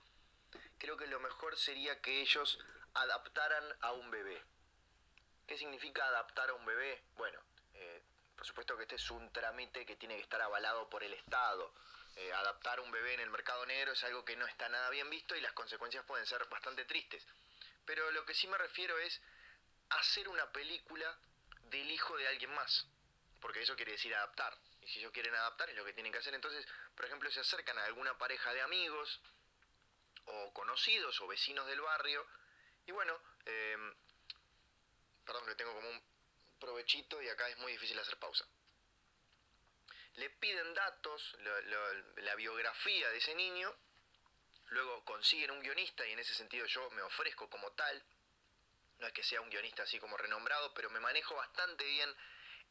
[0.79, 2.59] creo que lo mejor sería que ellos
[2.95, 4.43] adaptaran a un bebé.
[5.51, 7.03] ¿Qué significa adaptar a un bebé?
[7.17, 7.41] Bueno,
[7.75, 8.05] eh,
[8.37, 11.75] por supuesto que este es un trámite que tiene que estar avalado por el Estado.
[12.15, 14.89] Eh, adaptar a un bebé en el mercado negro es algo que no está nada
[14.91, 17.27] bien visto y las consecuencias pueden ser bastante tristes.
[17.85, 19.21] Pero lo que sí me refiero es
[19.89, 21.19] hacer una película
[21.63, 22.87] del hijo de alguien más.
[23.41, 24.57] Porque eso quiere decir adaptar.
[24.83, 26.33] Y si ellos quieren adaptar es lo que tienen que hacer.
[26.33, 29.21] Entonces, por ejemplo, se acercan a alguna pareja de amigos
[30.27, 32.25] o conocidos o vecinos del barrio.
[32.87, 33.95] Y bueno, eh,
[35.31, 36.03] Perdón que tengo como un
[36.59, 38.45] provechito y acá es muy difícil hacer pausa.
[40.17, 41.37] Le piden datos,
[42.17, 43.73] la biografía de ese niño,
[44.71, 48.03] luego consiguen un guionista y en ese sentido yo me ofrezco como tal.
[48.99, 52.13] No es que sea un guionista así como renombrado, pero me manejo bastante bien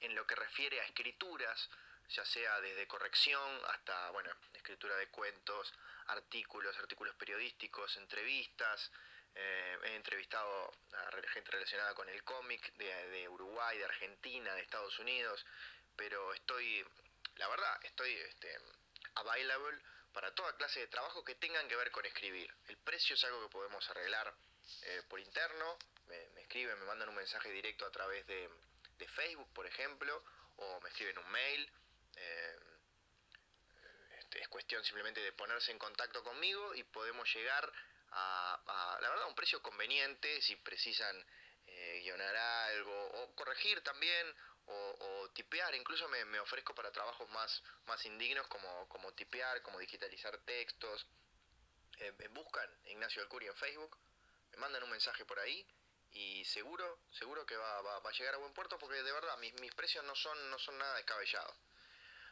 [0.01, 1.69] en lo que refiere a escrituras,
[2.09, 5.73] ya sea desde corrección hasta, bueno, escritura de cuentos,
[6.07, 8.91] artículos, artículos periodísticos, entrevistas,
[9.41, 14.99] eh, he entrevistado a gente relacionada con el cómic de, Uruguay, de Argentina, de Estados
[14.99, 15.45] Unidos,
[15.95, 16.85] pero estoy,
[17.37, 18.53] la verdad, estoy este,
[19.15, 19.79] available
[20.11, 22.53] para toda clase de trabajo que tengan que ver con escribir.
[22.67, 24.33] El precio es algo que podemos arreglar
[24.81, 28.49] eh, por interno, me, escriben, me mandan un mensaje directo a través de,
[29.15, 30.23] Facebook, por ejemplo,
[30.57, 31.71] o me escriben un mail.
[32.17, 32.59] Eh,
[34.19, 37.71] este, es cuestión simplemente de ponerse en contacto conmigo y podemos llegar
[38.11, 41.15] a, la verdad, un precio conveniente si precisan
[41.67, 45.73] eh, guionar algo o corregir también o, tipear.
[45.75, 51.07] Incluso me, ofrezco para trabajos más, más indignos como, como tipear, como digitalizar textos.
[51.97, 53.97] Eh, buscan Ignacio Alcuri en Facebook,
[54.51, 55.67] me mandan un mensaje por ahí
[56.11, 59.53] y seguro, seguro que va, va, a llegar a buen puerto porque de verdad mis,
[59.59, 61.55] mis precios no son, no son nada descabellados.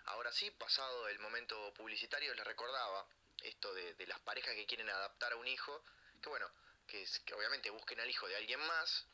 [0.05, 3.05] Ahora sí, pasado el momento publicitario, les recordaba
[3.43, 5.83] esto de, las parejas que quieren adaptar a un hijo,
[6.21, 6.49] que bueno,
[6.87, 9.07] que, que obviamente busquen al hijo de alguien más,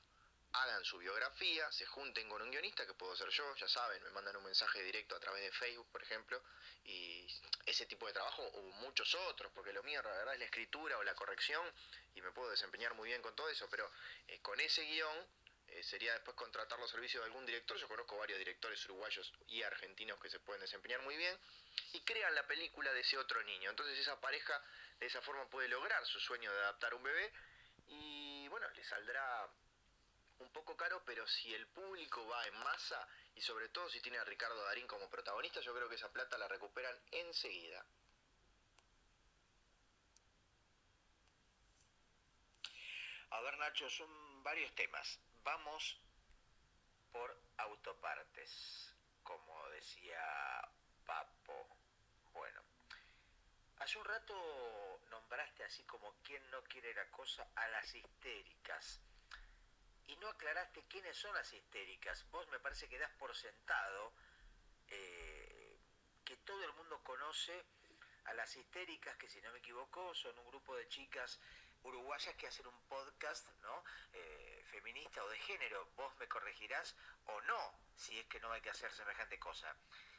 [0.54, 4.12] hagan su biografía, se junten con un guionista, que puedo ser yo, ya saben, me
[4.12, 6.42] mandan un mensaje directo a través de Facebook, por ejemplo,
[6.84, 7.28] y
[7.66, 10.98] ese tipo de trabajo, o muchos otros, porque lo mío, la verdad, es la escritura
[10.98, 11.66] o la corrección,
[12.14, 13.90] y me puedo desempeñar muy bien con todo eso, pero
[14.28, 15.28] eh, con ese guion
[15.76, 17.78] eh, sería después contratar los servicios de algún director.
[17.78, 21.36] Yo conozco varios directores uruguayos y argentinos que se pueden desempeñar muy bien
[21.94, 23.70] y crean la película de ese otro niño.
[23.70, 24.62] Entonces esa pareja
[25.00, 27.34] de esa forma puede lograr su sueño de adaptar un bebé
[27.88, 29.50] y bueno, le saldrá
[30.40, 34.20] un poco caro, pero si el público va en masa y sobre todo si tiene
[34.20, 37.84] a Ricardo Darín como protagonista, yo creo que esa plata la recuperan enseguida.
[43.32, 45.20] A ver, Nacho, son varios temas.
[45.44, 46.00] Vamos
[47.12, 48.90] por autopartes.
[49.24, 50.20] como decía
[51.06, 51.68] Papo.
[52.34, 52.62] Bueno,
[53.78, 59.02] hace un rato nombraste así como quien no quiere la cosa a las histéricas.
[60.08, 62.26] Y no aclaraste quiénes son las histéricas.
[62.32, 64.14] Vos me parece que das por sentado
[64.90, 65.78] eh,
[66.26, 67.64] que todo el mundo conoce
[68.26, 71.40] a las histéricas, que si no me equivoco son un grupo de chicas
[71.84, 73.84] uruguayas que hacen un podcast, ¿no?
[74.14, 75.86] Eh, feminista o de género.
[75.96, 79.76] Vos me corregirás o no, si es que no hay que hacer semejante cosa.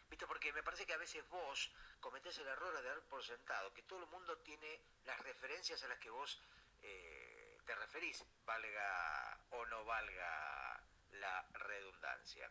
[0.08, 0.26] ¿Viste?
[0.26, 3.82] Porque me parece que a veces vos cometés el error de dar por sentado que
[3.82, 6.40] todo el mundo tiene las referencias a las que vos
[6.82, 12.50] eh, te referís, valga o no valga la redundancia.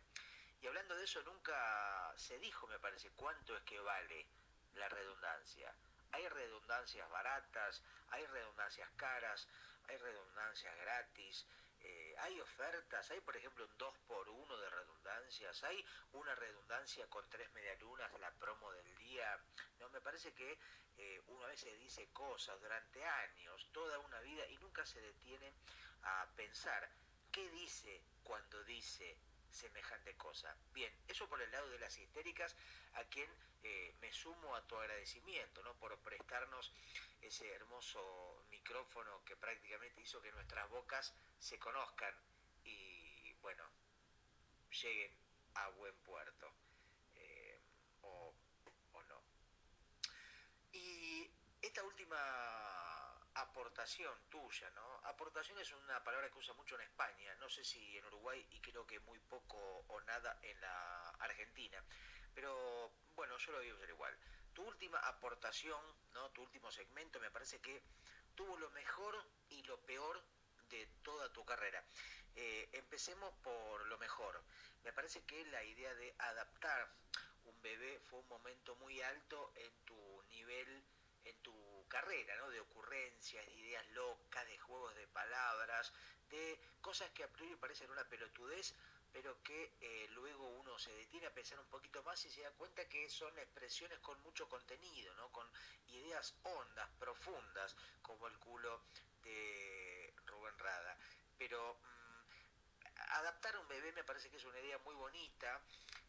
[0.61, 4.25] Y hablando de eso, nunca se dijo, me parece, cuánto es que vale
[4.75, 5.75] la redundancia.
[6.13, 9.47] Hay redundancias baratas, hay redundancias caras,
[9.87, 11.45] hay redundancias gratis,
[11.81, 17.05] eh, hay ofertas, hay por ejemplo un 2 por 1 de redundancias, hay una redundancia
[17.09, 19.37] con tres medialunas, la promo del día.
[19.79, 20.57] No, me parece que
[20.97, 25.51] eh, uno a veces dice cosas durante años, toda una vida, y nunca se detiene
[26.03, 26.89] a pensar
[27.31, 29.17] qué dice cuando dice
[29.53, 30.55] semejante cosa.
[30.73, 32.55] Bien, eso por el lado de las histéricas,
[32.93, 33.29] a quien
[33.63, 35.75] eh, me sumo a tu agradecimiento, ¿no?
[35.75, 36.73] Por prestarnos
[37.21, 42.13] ese hermoso micrófono que prácticamente hizo que nuestras bocas se conozcan
[42.63, 43.63] y, bueno,
[44.69, 45.15] lleguen
[45.55, 46.51] a buen puerto.
[47.15, 47.61] Eh,
[48.01, 48.33] o,
[48.93, 49.21] o no.
[50.71, 51.29] Y
[51.61, 52.82] esta última
[53.35, 55.01] aportación tuya, ¿no?
[55.05, 58.59] Aportación es una palabra que usa mucho en España, no sé si en Uruguay y
[58.59, 61.83] creo que muy poco o nada en la Argentina,
[62.33, 64.17] pero bueno, yo lo voy a igual.
[64.53, 65.81] Tu última aportación,
[66.13, 66.29] ¿no?
[66.31, 67.81] Tu último segmento me parece que
[68.35, 70.23] tuvo lo mejor y lo peor
[70.69, 71.83] de toda tu carrera.
[72.35, 74.43] Eh, empecemos por lo mejor.
[74.83, 76.89] Me parece que la idea de adaptar
[77.45, 80.83] un bebé fue un momento muy alto en tu nivel
[81.25, 82.49] en tu carrera, ¿no?
[82.49, 85.93] De ocurrencias, de ideas locas, de juegos de palabras,
[86.29, 88.73] de cosas que a priori parecen una pelotudez,
[89.11, 92.51] pero que eh, luego uno se detiene a pensar un poquito más y se da
[92.51, 95.31] cuenta que son expresiones con mucho contenido, ¿no?
[95.31, 95.47] Con
[95.89, 98.81] ideas hondas, profundas, como el culo
[99.21, 100.97] de Rubén Rada.
[101.37, 105.61] Pero mm, adaptar a un bebé me parece que es una idea muy bonita.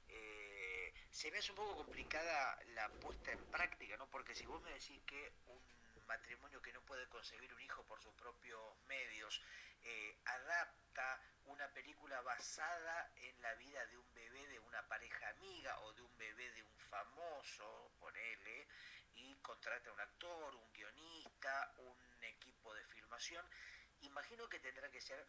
[0.08, 4.08] Eh, se me hace un poco complicada la puesta en práctica, ¿no?
[4.10, 5.60] Porque si vos me decís que un
[6.06, 9.40] matrimonio que no puede concebir un hijo por sus propios medios
[9.82, 15.78] eh, adapta una película basada en la vida de un bebé de una pareja amiga
[15.80, 18.66] o de un bebé de un famoso, ponele,
[19.14, 23.44] y contrata a un actor, un guionista, un equipo de filmación,
[24.00, 25.24] imagino que tendrá que ser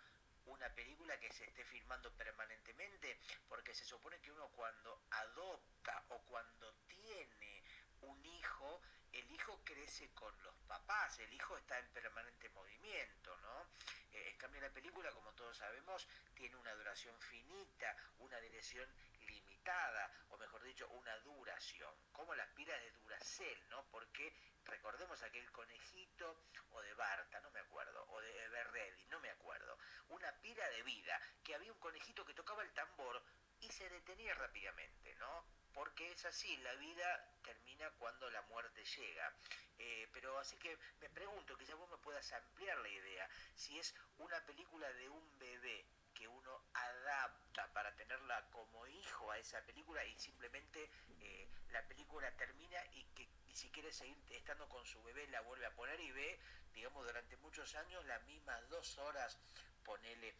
[0.45, 6.19] una película que se esté filmando permanentemente, porque se supone que uno cuando adopta o
[6.25, 7.63] cuando tiene
[8.01, 8.81] un hijo,
[9.11, 13.67] el hijo crece con los papás, el hijo está en permanente movimiento, ¿no?
[14.11, 18.87] Eh, en cambio la película, como todos sabemos, tiene una duración finita, una dirección
[19.27, 23.85] limitada, o mejor dicho, una duración, como las pilas de Duracell, ¿no?
[23.89, 24.33] Porque
[24.65, 29.74] recordemos aquel conejito o de Barta, no me acuerdo, o de Berredi, no me acuerdo,
[30.09, 33.23] una pila de vida, que había un conejito que tocaba el tambor
[33.59, 35.45] y se detenía rápidamente, ¿no?
[35.73, 39.33] Porque es así, la vida termina cuando la muerte llega.
[39.77, 43.93] Eh, pero así que me pregunto, quizás vos me puedas ampliar la idea, si es
[44.17, 50.03] una película de un bebé que uno adapta para tenerla como hijo a esa película
[50.05, 50.89] y simplemente
[51.19, 55.65] eh, la película termina y que si quiere seguir estando con su bebé la vuelve
[55.65, 56.39] a poner y ve,
[56.73, 59.37] digamos, durante muchos años las mismas dos horas,
[59.85, 60.35] ponele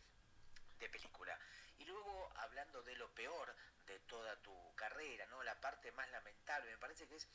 [0.80, 1.40] de película.
[1.78, 3.56] Y luego hablando de lo peor
[3.86, 5.44] de toda tu carrera, ¿no?
[5.44, 7.28] La parte más lamentable, me parece que es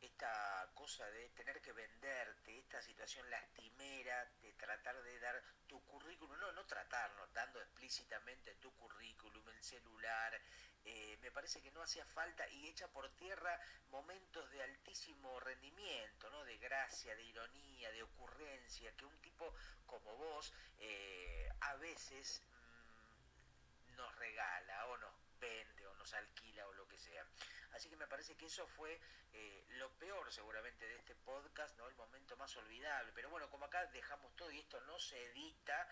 [0.00, 6.38] esta cosa de tener que venderte, esta situación lastimera de tratar de dar tu currículum,
[6.38, 10.40] no, no tratarlo, dando explícitamente tu currículum, el celular,
[10.90, 16.30] eh, me parece que no hacía falta y echa por tierra momentos de altísimo rendimiento,
[16.30, 16.42] ¿no?
[16.46, 23.96] de gracia, de ironía, de ocurrencia, que un tipo como vos eh, a veces mm,
[23.96, 27.26] nos regala o nos vende o nos alquila o lo que sea.
[27.72, 28.98] Así que me parece que eso fue
[29.34, 31.86] eh, lo peor seguramente de este podcast, ¿no?
[31.86, 33.12] El momento más olvidable.
[33.14, 35.86] Pero bueno, como acá dejamos todo y esto no se edita,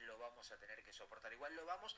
[0.00, 1.32] lo vamos a tener que soportar.
[1.32, 1.96] Igual lo vamos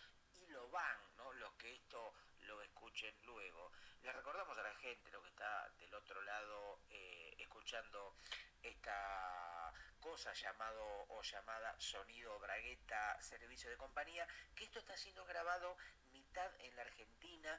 [0.48, 1.32] lo van, ¿no?
[1.34, 3.72] Los que esto lo escuchen luego.
[4.02, 8.14] Les recordamos a la gente, lo que está del otro lado eh, escuchando
[8.62, 15.76] esta cosa llamado o llamada sonido bragueta servicio de compañía, que esto está siendo grabado
[16.12, 17.58] mitad en la Argentina,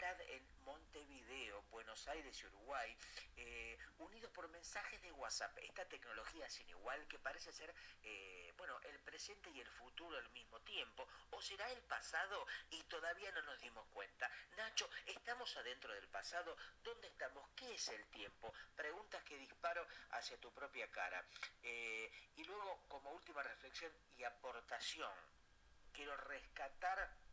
[0.00, 2.96] en Montevideo, Buenos Aires y Uruguay,
[3.36, 5.58] eh, unidos por mensajes de WhatsApp.
[5.58, 10.28] Esta tecnología sin igual que parece ser, eh, bueno, el presente y el futuro al
[10.30, 14.30] mismo tiempo, o será el pasado y todavía no nos dimos cuenta.
[14.56, 16.56] Nacho, ¿estamos adentro del pasado?
[16.84, 17.48] ¿Dónde estamos?
[17.56, 18.54] ¿Qué es el tiempo?
[18.76, 21.24] Preguntas que disparo hacia tu propia cara.
[21.64, 25.12] Eh, y luego, como última reflexión y aportación,
[25.92, 27.27] quiero rescatar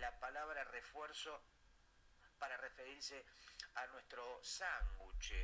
[0.00, 1.42] la palabra refuerzo
[2.38, 3.24] para referirse
[3.74, 5.34] a nuestro sándwich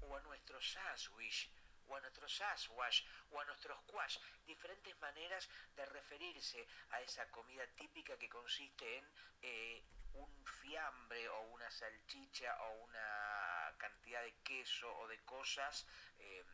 [0.00, 1.50] o a nuestro sandwich
[1.88, 7.66] o a nuestro saswash o a nuestros squash, diferentes maneras de referirse a esa comida
[7.76, 9.04] típica que consiste en
[9.42, 15.86] eh, un fiambre o una salchicha o una cantidad de queso o de cosas
[16.18, 16.44] eh,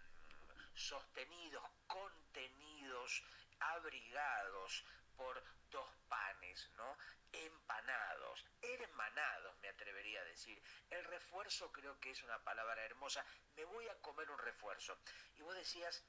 [0.75, 3.23] sostenidos, contenidos,
[3.61, 4.85] abrigados
[5.19, 6.97] por dos panes, ¿no?
[7.33, 10.63] empanados, hermanados me atrevería a decir.
[10.91, 13.25] El refuerzo creo que es una palabra hermosa.
[13.57, 14.97] Me voy a comer un refuerzo.
[15.37, 16.03] Y vos decías,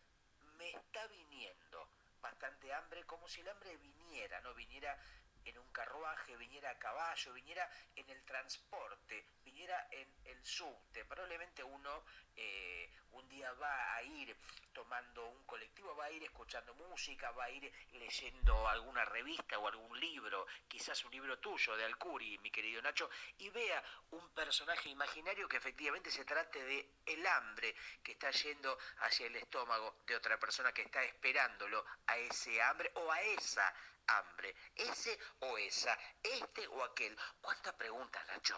[0.57, 1.89] me está viniendo
[2.21, 4.97] bastante hambre, como si el hambre viniera, no viniera
[5.45, 11.05] en un carruaje, viniera a caballo, viniera en el transporte, viniera en el subte.
[11.05, 12.03] Probablemente uno
[12.35, 14.35] eh, un día va a ir
[14.71, 19.67] tomando un colectivo, va a ir escuchando música, va a ir leyendo alguna revista o
[19.67, 24.89] algún libro, quizás un libro tuyo de Alcuri, mi querido Nacho, y vea un personaje
[24.89, 30.15] imaginario que efectivamente se trate de el hambre que está yendo hacia el estómago de
[30.15, 33.73] otra persona que está esperándolo a ese hambre o a esa
[34.17, 37.17] hambre, ese o esa, este o aquel.
[37.41, 38.57] ¿Cuántas preguntas, Nacho?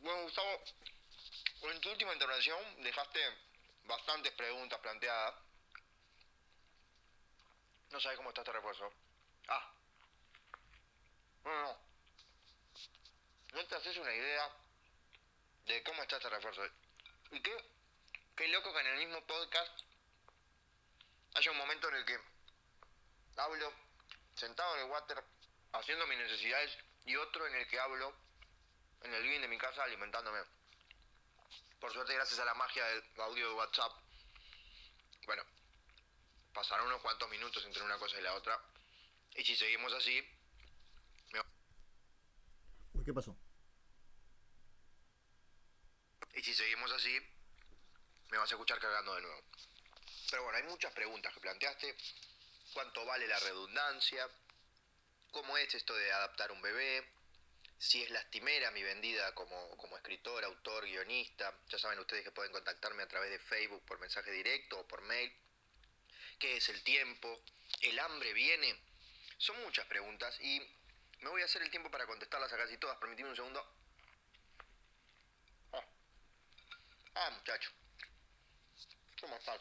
[0.00, 0.64] Bueno, Gustavo,
[1.62, 3.20] en tu última intervención dejaste
[3.84, 5.34] bastantes preguntas planteadas.
[7.90, 8.92] No sabes cómo está este refuerzo.
[9.48, 9.72] Ah.
[11.44, 11.78] No, no.
[13.52, 14.50] No te haces una idea
[15.66, 16.62] de cómo está este refuerzo.
[17.30, 17.56] Y qué,
[18.34, 19.82] qué loco que en el mismo podcast
[21.34, 22.18] haya un momento en el que
[23.36, 23.72] hablo
[24.34, 25.24] sentado en el water
[25.72, 28.14] haciendo mis necesidades y otro en el que hablo
[29.02, 30.40] en el living de mi casa alimentándome.
[31.80, 33.92] Por suerte, gracias a la magia del audio de WhatsApp,
[35.26, 35.42] bueno,
[36.52, 38.60] pasaron unos cuantos minutos entre una cosa y la otra.
[39.34, 40.22] Y si seguimos así...
[42.94, 43.36] Uy, ¿qué pasó?
[46.34, 47.18] Y si seguimos así,
[48.30, 49.42] me vas a escuchar cargando de nuevo.
[50.32, 51.94] Pero bueno, hay muchas preguntas que planteaste.
[52.72, 54.26] ¿Cuánto vale la redundancia?
[55.30, 57.06] ¿Cómo es esto de adaptar un bebé?
[57.76, 61.54] Si es lastimera mi vendida como, como escritor, autor, guionista.
[61.68, 65.02] Ya saben ustedes que pueden contactarme a través de Facebook por mensaje directo o por
[65.02, 65.30] mail.
[66.38, 67.44] ¿Qué es el tiempo?
[67.82, 68.74] ¿El hambre viene?
[69.36, 70.62] Son muchas preguntas y
[71.20, 72.96] me voy a hacer el tiempo para contestarlas a casi todas.
[72.96, 73.76] Permitime un segundo.
[75.74, 75.84] Ah,
[77.16, 77.70] ah muchacho.
[79.20, 79.60] ¿Cómo estás?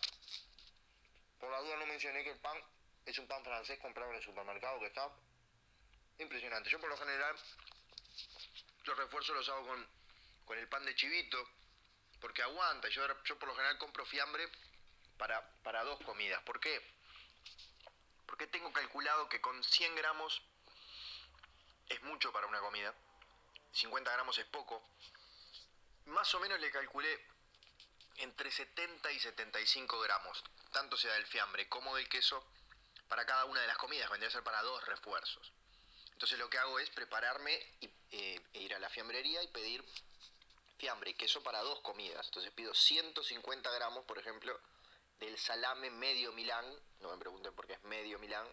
[1.42, 2.58] Por la duda no mencioné que el pan
[3.04, 5.10] es un pan francés comprado en el supermercado que está
[6.20, 6.70] impresionante.
[6.70, 7.36] Yo por lo general
[8.86, 9.88] los refuerzos los hago con,
[10.46, 11.44] con el pan de chivito
[12.20, 12.88] porque aguanta.
[12.90, 13.04] Yo,
[13.40, 14.48] por lo general compro fiambre
[15.18, 16.42] para, para dos comidas.
[16.44, 16.80] ¿Por qué?
[18.28, 20.42] Porque tengo calculado que con 100 gramos
[21.90, 22.94] es mucho para una comida.
[23.74, 24.82] 50 gramos es poco.
[26.06, 27.20] Más o menos le calculé
[28.18, 32.44] entre 70 y 75 gramos, tanto sea del fiambre como del queso,
[33.08, 35.52] para cada una de las comidas, vendría a ser para dos refuerzos.
[36.14, 37.54] Entonces lo que hago es prepararme
[38.12, 39.84] eh, e ir a la fiambrería y pedir
[40.78, 42.26] fiambre y queso para dos comidas.
[42.28, 44.60] Entonces pido 150 gramos, por ejemplo,
[45.20, 46.66] del salame medio Milán,
[47.00, 48.48] no me pregunten por qué es medio Milán,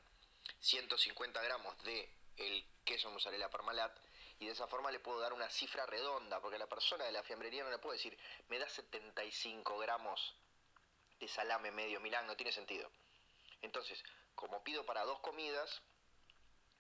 [0.61, 3.97] 150 gramos de el queso mozzarella parmalat
[4.41, 7.23] y de esa forma le puedo dar una cifra redonda, porque la persona de la
[7.23, 10.35] fiambrería no le puede decir, me da 75 gramos
[11.19, 12.91] de salame medio Milán, no tiene sentido.
[13.63, 14.03] Entonces,
[14.35, 15.83] como pido para dos comidas,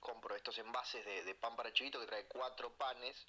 [0.00, 3.26] compro estos envases de, pan para chivito que trae cuatro panes,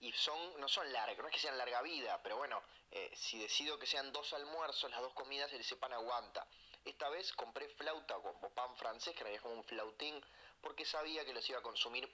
[0.00, 3.38] y son, no son largos, no es que sean larga vida, pero bueno, eh, si
[3.38, 6.46] decido que sean dos almuerzos, las dos comidas, ese pan aguanta.
[6.84, 10.22] Esta vez compré flauta como pan francés, que era como un flautín,
[10.60, 12.10] porque sabía que los iba a consumir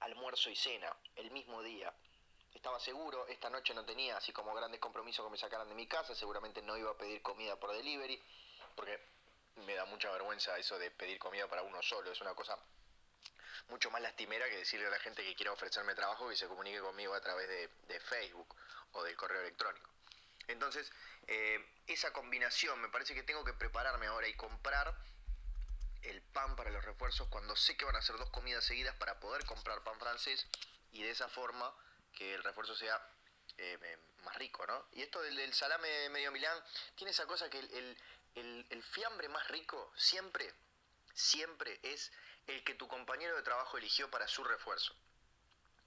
[0.00, 1.92] almuerzo y cena el mismo día.
[2.54, 5.86] Estaba seguro, esta noche no tenía así como grandes compromisos que me sacaran de mi
[5.86, 8.22] casa, seguramente no iba a pedir comida por delivery,
[8.74, 9.00] porque
[9.56, 12.58] me da mucha vergüenza eso de pedir comida para uno solo, es una cosa
[13.68, 16.80] mucho más lastimera que decirle a la gente que quiera ofrecerme trabajo y se comunique
[16.80, 18.56] conmigo a través de, Facebook
[18.92, 19.88] o del correo electrónico.
[20.48, 20.90] Entonces,
[21.28, 24.92] eh, esa combinación, me parece que tengo que prepararme ahora y comprar
[26.02, 29.20] el pan para los refuerzos cuando sé que van a ser dos comidas seguidas para
[29.20, 30.46] poder comprar pan francés
[30.92, 31.72] y de esa forma
[32.12, 33.00] que el refuerzo sea
[33.58, 34.86] eh, más rico, ¿no?
[34.92, 36.58] Y esto del, salame medio Milán
[36.94, 40.52] tiene esa cosa que el, fiambre más rico siempre,
[41.14, 42.10] siempre es
[42.46, 44.94] el que tu compañero de trabajo eligió para su refuerzo.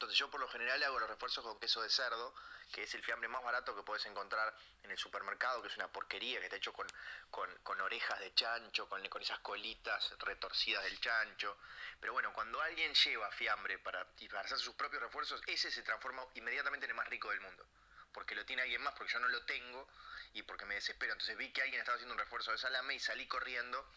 [0.04, 2.36] Entonces yo por lo general hago los refuerzos con queso de cerdo,
[2.74, 5.88] que es el fiambre más barato que puedes encontrar en el supermercado, que es una
[5.88, 6.86] porquería, que está hecho con,
[7.32, 11.58] con, orejas de chancho, con, con, esas colitas retorcidas del chancho.
[12.02, 16.28] Pero bueno, cuando alguien lleva fiambre para, para hacer sus propios refuerzos, ese se transforma
[16.34, 17.66] inmediatamente en el más rico del mundo.
[18.12, 19.88] Porque lo tiene alguien más, porque yo no lo tengo
[20.34, 21.14] y porque me desespero.
[21.14, 23.90] Entonces vi que alguien estaba haciendo un refuerzo de salame y salí corriendo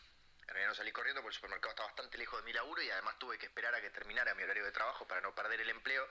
[0.47, 2.91] en realidad no salí corriendo porque el supermercado está bastante lejos de mi laburo y
[2.91, 5.71] además tuve que esperar a que terminara mi horario de trabajo para no perder el
[5.71, 6.09] empleo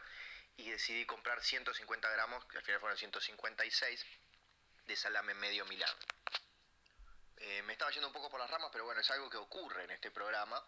[0.57, 4.05] y decidí comprar 150 gramos, que al final fueron 156,
[4.85, 5.95] de salame medio Milán.
[7.37, 9.83] Eh, me estaba yendo un poco por las ramas, pero bueno, es algo que ocurre
[9.83, 10.61] en este programa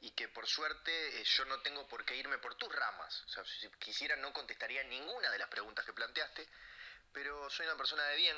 [0.00, 3.22] y que por suerte eh, yo no tengo por qué irme por tus ramas.
[3.26, 6.48] O sea, si quisiera no contestaría ninguna de las preguntas que planteaste,
[7.12, 8.36] pero soy una persona de bien,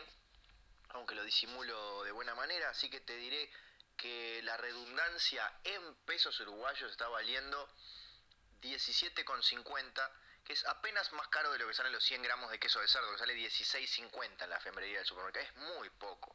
[0.91, 3.51] aunque lo disimulo de buena manera, así que te diré
[3.99, 7.69] que la redundancia en pesos uruguayos está valiendo
[8.63, 10.11] 17,50,
[10.45, 12.89] que es apenas más caro de lo que salen los 100 gramos de queso de
[12.89, 15.45] cerdo, que sale 16,50 en la fembrería del supermercado.
[15.45, 16.35] Es muy poco.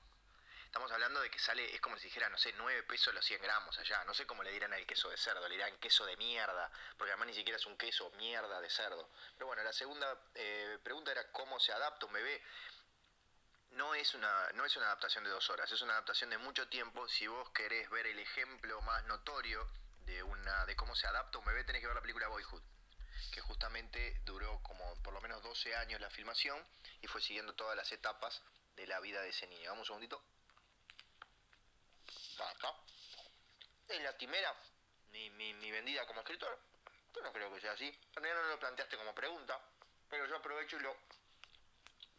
[0.65, 3.41] Estamos hablando de que sale, es como si dijera, no sé, 9 pesos los 100
[3.41, 4.03] gramos allá.
[4.05, 7.11] No sé cómo le dirán al queso de cerdo, le dirán queso de mierda, porque
[7.11, 9.09] además ni siquiera es un queso mierda de cerdo.
[9.35, 12.41] Pero bueno, la segunda eh, pregunta era cómo se adapta un bebé
[13.75, 16.67] no es, una, no es una adaptación de dos horas, es una adaptación de mucho
[16.67, 17.07] tiempo.
[17.07, 19.67] Si vos querés ver el ejemplo más notorio
[20.05, 22.61] de, una, de cómo se adapta un bebé, tenés que ver la película Boyhood,
[23.31, 26.63] que justamente duró como por lo menos 12 años la filmación
[27.01, 28.41] y fue siguiendo todas las etapas
[28.75, 29.69] de la vida de ese niño.
[29.69, 30.23] Vamos un segundito.
[32.39, 32.73] Acá.
[33.87, 34.55] Es lastimera
[35.11, 36.59] mi, mi, mi vendida como escritor.
[37.13, 37.85] Yo no creo que sea así.
[38.15, 39.59] En no lo planteaste como pregunta,
[40.09, 40.95] pero yo aprovecho y lo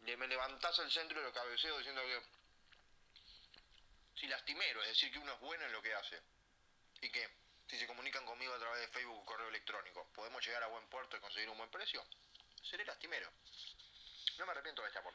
[0.05, 2.21] le me levantás al centro y lo cabeceo diciendo que
[4.19, 6.21] si lastimero, es decir, que uno es bueno en lo que hace.
[7.01, 7.29] Y que
[7.67, 10.87] si se comunican conmigo a través de Facebook o correo electrónico, podemos llegar a buen
[10.89, 12.05] puerto y conseguir un buen precio,
[12.63, 13.29] seré lastimero.
[14.37, 15.13] No me arrepiento de este amor.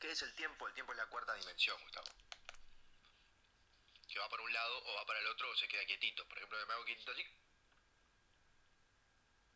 [0.00, 0.66] ¿Qué es el tiempo?
[0.66, 2.06] El tiempo es la cuarta dimensión, Gustavo.
[4.08, 6.26] Que va para un lado o va para el otro o se queda quietito.
[6.26, 7.24] Por ejemplo, me hago quietito así.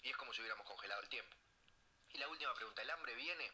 [0.03, 1.37] Y es como si hubiéramos congelado el tiempo.
[2.13, 3.51] Y la última pregunta, ¿el hambre viene?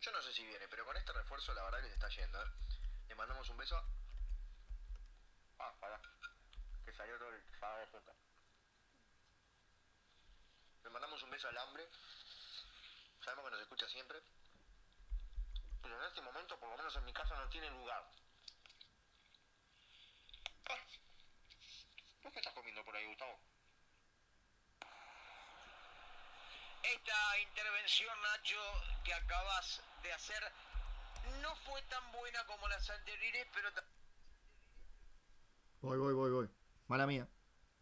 [0.00, 2.42] Yo no sé si viene, pero con este refuerzo la verdad que está yendo.
[2.42, 2.50] ¿eh?
[3.08, 3.82] Le mandamos un beso.
[5.58, 6.00] Ah, para.
[6.84, 8.12] Que salió todo el de fruta.
[10.84, 11.88] Le mandamos un beso al hambre.
[13.24, 14.22] Sabemos que nos escucha siempre.
[15.82, 18.04] Pero en este momento, por lo menos en mi casa, no tiene lugar.
[20.68, 20.78] Ah.
[22.32, 23.40] ¿Qué estás comiendo por ahí, Gustavo?
[27.06, 28.60] Esta intervención, Nacho,
[29.04, 30.52] que acabas de hacer,
[31.40, 33.70] no fue tan buena como las anteriores, pero...
[35.82, 36.50] Voy, voy, voy, voy.
[36.88, 37.28] Mala mía.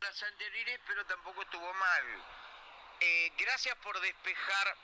[0.00, 2.02] Las anteriores, pero tampoco estuvo mal.
[3.00, 4.76] Eh, gracias por despejar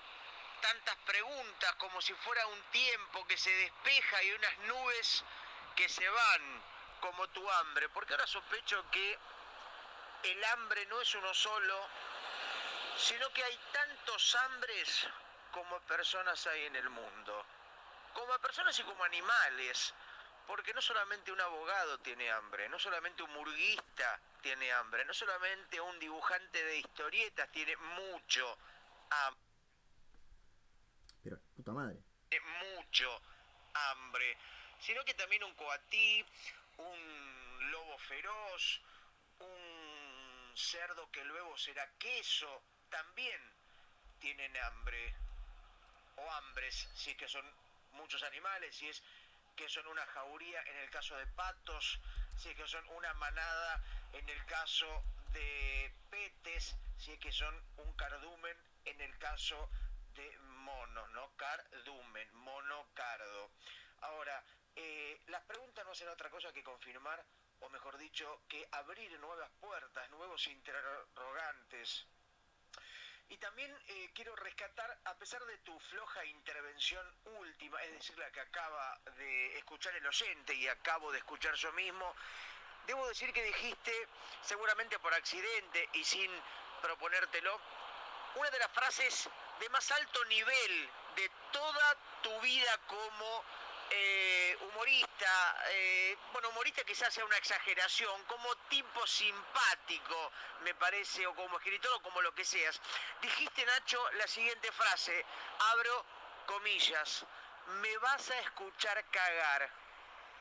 [0.62, 5.24] tantas preguntas como si fuera un tiempo que se despeja y unas nubes
[5.76, 6.62] que se van
[7.00, 7.90] como tu hambre.
[7.90, 9.18] Porque ahora sospecho que
[10.22, 11.88] el hambre no es uno solo,
[12.96, 15.08] sino que hay tantos hambres
[15.52, 17.44] como personas hay en el mundo,
[18.14, 19.94] como personas y como animales,
[20.46, 25.80] porque no solamente un abogado tiene hambre, no solamente un murguista tiene hambre, no solamente
[25.80, 28.58] un dibujante de historietas tiene mucho
[29.10, 29.42] hambre.
[31.22, 31.98] Pero, puta madre.
[32.76, 33.20] Mucho
[33.74, 34.38] hambre,
[34.80, 36.24] sino que también un coatí,
[36.78, 38.80] un lobo feroz,
[39.40, 43.40] un cerdo que luego será queso, también
[44.18, 45.14] tienen hambre
[46.16, 47.44] o hambres, si es que son
[47.92, 49.02] muchos animales, si es
[49.56, 52.00] que son una jauría en el caso de patos,
[52.36, 53.82] si es que son una manada
[54.12, 59.70] en el caso de petes, si es que son un cardumen en el caso
[60.14, 61.34] de monos, ¿no?
[61.36, 63.50] Cardumen, monocardo.
[64.02, 64.44] Ahora,
[64.76, 67.24] eh, las preguntas no hacen otra cosa que confirmar,
[67.60, 72.06] o mejor dicho, que abrir nuevas puertas, nuevos interrogantes,
[73.30, 77.06] y también eh, quiero rescatar, a pesar de tu floja intervención
[77.38, 81.72] última, es decir, la que acaba de escuchar el oyente y acabo de escuchar yo
[81.72, 82.14] mismo,
[82.88, 84.08] debo decir que dijiste,
[84.42, 86.28] seguramente por accidente y sin
[86.82, 87.60] proponértelo,
[88.34, 93.44] una de las frases de más alto nivel de toda tu vida como
[93.90, 100.32] eh, humorista, eh, bueno, humorista quizás sea una exageración, como tipo simpático,
[100.62, 102.80] me parece, o como escritor o como lo que seas.
[103.20, 105.24] Dijiste, Nacho, la siguiente frase,
[105.72, 106.04] abro
[106.46, 107.24] comillas,
[107.82, 109.70] me vas a escuchar cagar,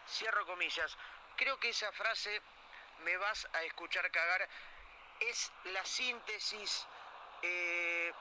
[0.08, 0.95] cierro comillas.
[1.36, 2.41] Creo que esa frase,
[3.00, 4.47] me vas a escuchar cagar,
[5.20, 6.86] es la síntesis,
[7.41, 8.14] eh,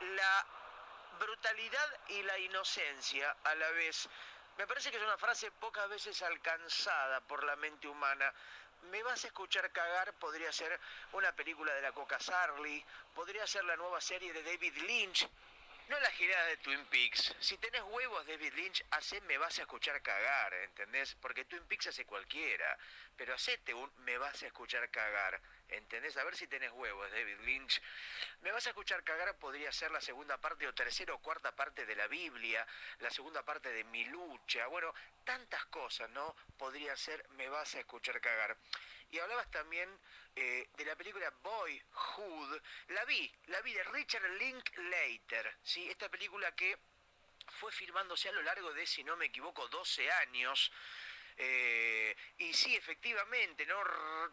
[0.00, 0.46] la
[1.18, 4.08] brutalidad y la inocencia a la vez.
[4.58, 8.32] Me parece que es una frase pocas veces alcanzada por la mente humana.
[8.90, 10.78] Me vas a escuchar cagar podría ser
[11.12, 12.84] una película de la Coca Sarli,
[13.14, 15.28] podría ser la nueva serie de David Lynch,
[15.88, 17.34] no la girada de Twin Peaks.
[17.38, 21.14] Si tenés huevos, David Lynch, hacé me vas a escuchar cagar, ¿entendés?
[21.20, 22.78] Porque Twin Peaks hace cualquiera.
[23.16, 25.40] Pero hacete un me vas a escuchar cagar,
[25.72, 26.16] ¿entendés?
[26.16, 27.80] A ver si tenés huevos, David Lynch.
[28.40, 31.86] Me vas a escuchar cagar podría ser la segunda parte o tercera o cuarta parte
[31.86, 32.66] de la Biblia,
[33.00, 34.66] la segunda parte de mi lucha.
[34.66, 34.94] Bueno,
[35.24, 36.34] tantas cosas, ¿no?
[36.56, 38.56] Podría ser me vas a escuchar cagar.
[39.10, 39.88] Y hablabas también
[40.34, 42.62] eh, de la película Boyhood.
[42.88, 45.54] La vi, la vi de Richard Linklater.
[45.62, 45.88] ¿sí?
[45.90, 46.78] Esta película que
[47.60, 50.72] fue filmándose a lo largo de, si no me equivoco, 12 años.
[51.36, 53.82] Eh, y sí, efectivamente, ¿no?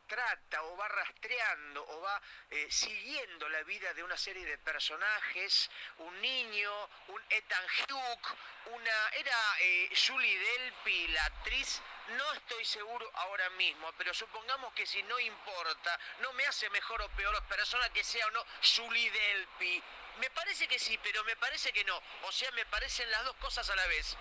[0.08, 5.70] trata o va rastreando o va eh, siguiendo la vida de una serie de personajes,
[6.00, 8.38] un niño, un Ethan Hugh,
[8.74, 14.86] una era eh, Julie Delpy, la actriz, no estoy seguro ahora mismo, pero supongamos que
[14.86, 18.46] si no importa, no me hace mejor o peor persona que sea o no
[18.76, 19.84] Julie Delpy.
[20.18, 22.02] Me parece que sí, pero me parece que no.
[22.24, 24.18] O sea, me parecen las dos cosas a la vez.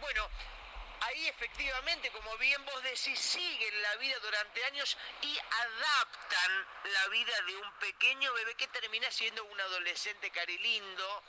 [0.00, 0.30] bueno,
[1.04, 7.40] ahí efectivamente, como bien vos decís, siguen la vida durante años y adaptan la vida
[7.46, 11.22] de un pequeño bebé que termina siendo un adolescente carilindo,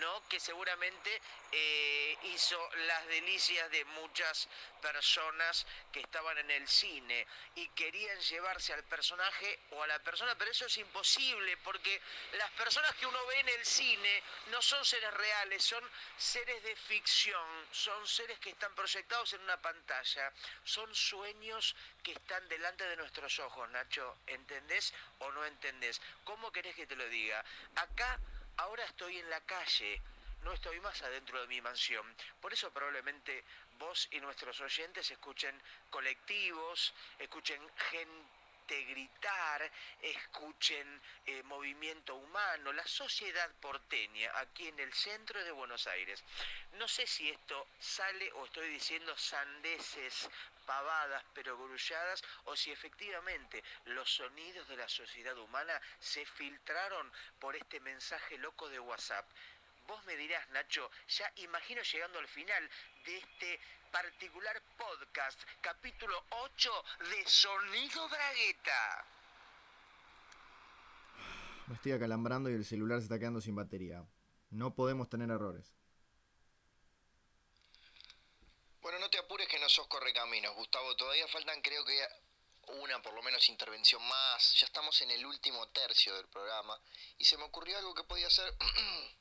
[0.00, 0.22] ¿no?
[0.28, 1.20] que seguramente
[1.52, 4.48] eh, hizo las delicias de muchas
[4.82, 10.36] personas que estaban en el cine y querían llevarse al personaje o a la persona,
[10.36, 12.00] pero eso es imposible porque
[12.32, 15.82] las personas que uno ve en el cine no son seres reales, son
[16.16, 20.32] seres de ficción, son seres que están proyectados en una pantalla,
[20.64, 26.00] son sueños que están delante de nuestros ojos, Nacho, ¿entendés o no entendés?
[26.24, 27.44] ¿Cómo querés que te lo diga?
[27.74, 28.18] Acá
[28.58, 30.00] ahora estoy en la calle,
[30.42, 32.06] no estoy más adentro de mi mansión.
[32.40, 33.44] Por eso probablemente
[33.78, 39.70] vos y nuestros oyentes escuchen colectivos, escuchen gente gritar,
[40.02, 46.22] escuchen eh, movimiento humano, la sociedad porteña aquí en el centro de Buenos Aires.
[46.74, 50.28] No sé si esto sale o estoy diciendo sandeces
[50.68, 57.56] pavadas pero grulladas o si efectivamente los sonidos de la sociedad humana se filtraron por
[57.56, 59.24] este mensaje loco de WhatsApp.
[59.86, 62.68] Vos me dirás, Nacho, ya imagino llegando al final
[63.06, 63.58] de este
[63.90, 69.06] particular podcast, capítulo 8 de Sonido Bragueta.
[71.66, 74.04] Me estoy acalambrando y el celular se está quedando sin batería.
[74.50, 75.77] No podemos tener errores.
[78.80, 80.94] Bueno, no te apures que no sos correcaminos, Gustavo.
[80.96, 82.08] Todavía faltan, creo que
[82.80, 84.54] una por lo menos intervención más.
[84.54, 86.80] Ya estamos en el último tercio del programa.
[87.18, 88.54] Y se me ocurrió algo que podía ser.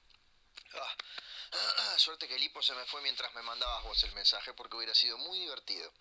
[1.49, 4.75] Ah, suerte que el hipo se me fue mientras me mandabas vos el mensaje porque
[4.75, 5.91] hubiera sido muy divertido.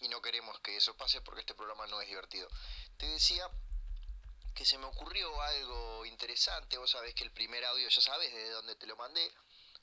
[0.00, 2.48] Y no queremos que eso pase porque este programa no es divertido.
[2.96, 3.48] Te decía
[4.56, 6.78] que se me ocurrió algo interesante.
[6.78, 9.32] Vos sabés que el primer audio, ya sabes desde dónde te lo mandé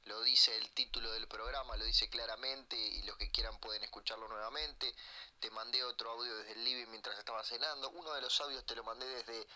[0.05, 4.27] lo dice el título del programa, lo dice claramente y los que quieran pueden escucharlo
[4.27, 4.95] nuevamente.
[5.39, 7.89] Te mandé otro audio desde el living mientras estaba cenando.
[7.89, 9.47] Uno de los audios te lo mandé desde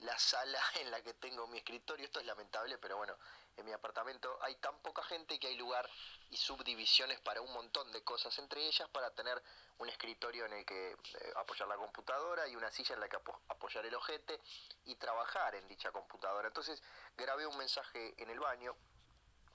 [0.00, 2.04] la sala en la que tengo mi escritorio.
[2.04, 3.16] Esto es lamentable, pero bueno,
[3.56, 5.88] en mi apartamento hay tan poca gente que hay lugar
[6.30, 9.40] y subdivisiones para un montón de cosas, entre ellas para tener
[9.78, 13.18] un escritorio en el que eh, apoyar la computadora y una silla en la que
[13.48, 14.40] apoyar el ojete
[14.84, 16.48] y trabajar en dicha computadora.
[16.48, 16.82] Entonces
[17.16, 18.74] grabé un mensaje en el baño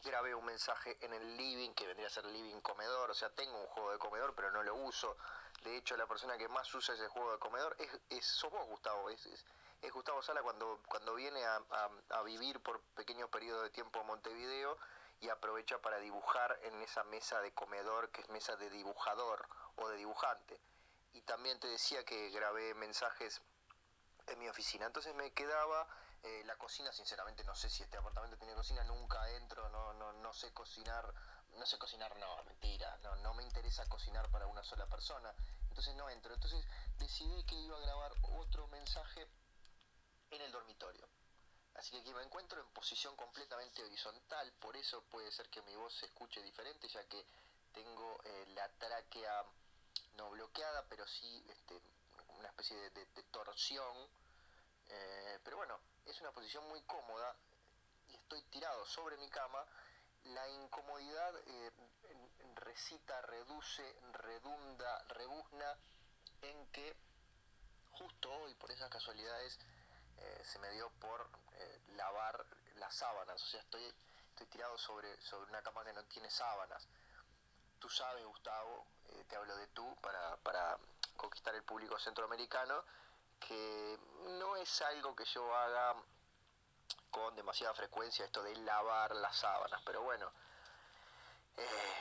[0.03, 3.59] grabé un mensaje en el living, que vendría a ser living comedor, o sea, tengo
[3.59, 5.17] un juego de comedor, pero no lo uso.
[5.63, 8.65] De hecho, la persona que más usa ese juego de comedor es, es sos vos,
[8.67, 11.61] Gustavo, es, es, Gustavo Sala cuando, cuando viene a,
[12.09, 14.77] a, vivir por pequeños periodos de tiempo a Montevideo
[15.21, 19.89] y aprovecha para dibujar en esa mesa de comedor que es mesa de dibujador o
[19.89, 20.59] de dibujante.
[21.13, 23.41] Y también te decía que grabé mensajes
[24.27, 24.85] en mi oficina.
[24.85, 25.87] Entonces me quedaba
[26.23, 30.13] eh, la cocina, sinceramente, no sé si este apartamento tiene cocina, nunca entro, no, no,
[30.13, 31.13] no sé cocinar,
[31.57, 35.33] no sé cocinar, no, mentira, no, no me interesa cocinar para una sola persona,
[35.69, 36.33] entonces no entro.
[36.33, 36.63] Entonces
[36.97, 39.27] decidí que iba a grabar otro mensaje
[40.31, 41.07] en el dormitorio.
[41.75, 45.75] Así que aquí me encuentro en posición completamente horizontal, por eso puede ser que mi
[45.75, 47.23] voz se escuche diferente, ya que
[47.71, 49.45] tengo eh, la tráquea
[50.15, 51.79] no bloqueada, pero sí este,
[52.39, 53.95] una especie de, torsión.
[54.89, 57.35] Eh, pero bueno, es una posición muy cómoda
[58.07, 59.65] y estoy tirado sobre mi cama.
[60.25, 61.71] La incomodidad eh,
[62.55, 65.77] recita, reduce, redunda, rebuzna
[66.41, 66.95] en que
[67.91, 69.59] justo hoy, por esas casualidades,
[70.43, 71.29] se me dio por
[71.95, 73.41] lavar las sábanas.
[73.41, 73.83] O sea, estoy,
[74.29, 76.87] estoy tirado sobre, sobre una cama que no tiene sábanas
[77.79, 80.77] tú sabes, Gustavo, eh, te hablo de tú para,
[81.15, 82.83] conquistar el público centroamericano,
[83.39, 83.99] que
[84.39, 85.95] no es algo que yo haga
[87.11, 90.31] con demasiada frecuencia esto de lavar las sábanas, pero bueno,
[91.57, 91.93] eh,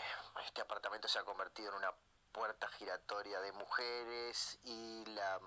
[0.45, 1.93] este apartamento se ha convertido en una
[2.33, 5.41] puerta giratoria de mujeres y la,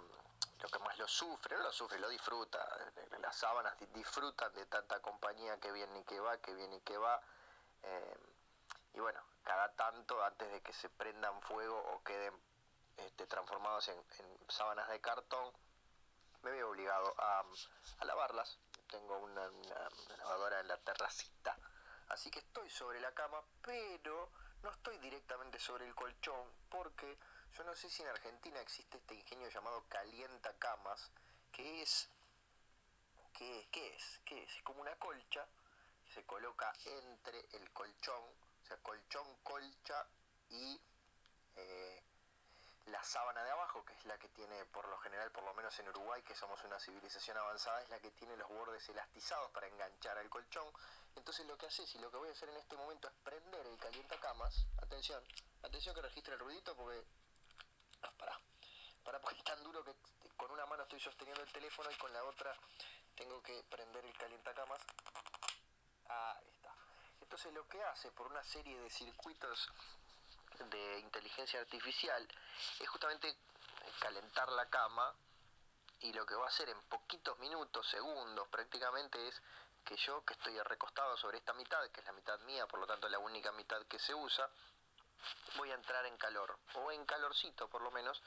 [0.61, 2.59] lo que más lo sufre, no lo sufre, lo disfruta,
[3.19, 6.97] las sábanas disfrutan de tanta compañía que viene y que va, que viene y que
[6.97, 7.21] va.
[7.83, 8.17] Eh,
[8.93, 12.33] y bueno, cada tanto, antes de que se prendan fuego o queden
[12.97, 14.03] este, transformados en,
[14.49, 15.53] sábanas de cartón,
[16.43, 17.43] me veo obligado a,
[18.05, 18.59] lavarlas.
[18.89, 19.49] Tengo una,
[20.17, 21.57] lavadora en la terracita,
[22.09, 24.31] así que estoy sobre la cama, pero
[24.63, 27.17] no estoy directamente sobre el colchón, porque
[27.55, 31.11] yo no sé si en Argentina existe este ingenio llamado calienta camas,
[31.51, 32.09] que es,
[33.33, 33.67] ¿qué es?
[33.69, 34.21] ¿Qué es?
[34.25, 34.55] ¿Qué es?
[34.55, 35.47] Es como una colcha
[36.03, 38.23] que se coloca entre el colchón
[38.69, 40.07] sea, colchón, colcha
[40.49, 40.79] y
[41.55, 42.03] eh,
[42.89, 45.77] la sábana de abajo, que es la que tiene por lo general, por lo menos
[45.79, 49.67] en Uruguay, que somos una civilización avanzada, es la que tiene los bordes elastizados para
[49.67, 50.67] enganchar al colchón.
[51.15, 53.65] Entonces lo que haces y lo que voy a hacer en este momento es prender
[53.67, 54.65] el calientacamas.
[54.81, 55.23] Atención,
[55.63, 57.03] atención que registre el ruidito porque...
[58.01, 58.39] Ah, para
[59.03, 59.95] para porque es tan duro que
[60.37, 62.55] con una mano estoy sosteniendo el teléfono y con la otra
[63.15, 64.79] tengo que prender el calientacamas.
[66.07, 66.73] Ahí está.
[67.21, 69.69] Entonces lo que hace por una serie de circuitos
[70.69, 72.27] de inteligencia artificial
[72.79, 73.35] es justamente
[73.99, 75.13] calentar la cama
[76.01, 79.41] y lo que va a hacer en poquitos minutos, segundos prácticamente es
[79.83, 82.87] que yo que estoy recostado sobre esta mitad, que es la mitad mía, por lo
[82.87, 84.49] tanto la única mitad que se usa,
[85.57, 88.21] voy a entrar en calor, o en calorcito por lo menos,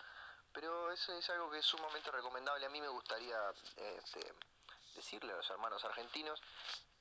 [0.52, 2.66] pero eso es algo que es sumamente recomendable.
[2.66, 3.38] A mí me gustaría
[3.76, 4.34] este,
[4.94, 6.42] decirle a los hermanos argentinos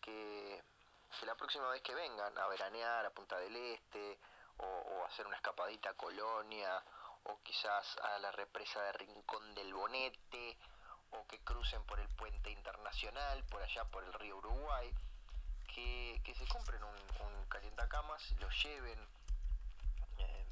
[0.01, 0.63] que
[1.19, 4.17] que la próxima vez que vengan a veranear a Punta del Este
[4.57, 6.83] o, hacer una escapadita a Colonia
[7.23, 10.57] o quizás a la represa de Rincón del Bonete
[11.11, 14.93] o que crucen por el puente internacional, por allá por el río Uruguay,
[15.67, 16.95] que, se compren un,
[17.25, 18.99] un calientacamas, lo lleven,
[20.17, 20.45] eh,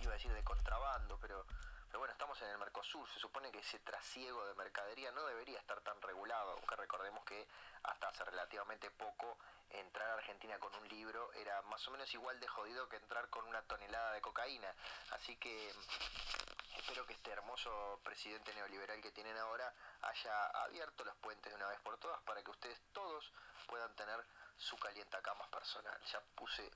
[0.00, 1.44] iba a decir de contrabando, pero
[1.92, 5.58] pero bueno, estamos en el Mercosur, se supone que ese trasiego de mercadería no debería
[5.58, 7.46] estar tan regulado, aunque recordemos que
[7.82, 9.36] hasta hace relativamente poco
[9.68, 13.28] entrar a Argentina con un libro era más o menos igual de jodido que entrar
[13.28, 14.74] con una tonelada de cocaína.
[15.10, 15.70] Así que
[16.78, 19.70] espero que este hermoso presidente neoliberal que tienen ahora
[20.00, 23.30] haya abierto los puentes de una vez por todas para que ustedes todos
[23.66, 24.24] puedan tener
[24.56, 26.00] su calientacamas personal.
[26.10, 26.70] Ya puse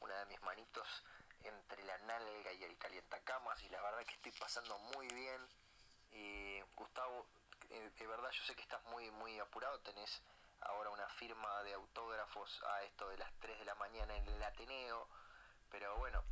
[0.00, 0.88] una de mis manitos
[1.44, 5.48] entre la nalga y el calientacamas y la verdad que estoy pasando muy bien.
[6.76, 7.26] Gustavo,
[7.70, 10.22] eh, de verdad yo sé que estás muy, muy apurado, tenés
[10.60, 14.42] ahora una firma de autógrafos a esto de las 3 de la mañana en el
[14.42, 15.08] Ateneo,
[15.70, 16.22] pero bueno,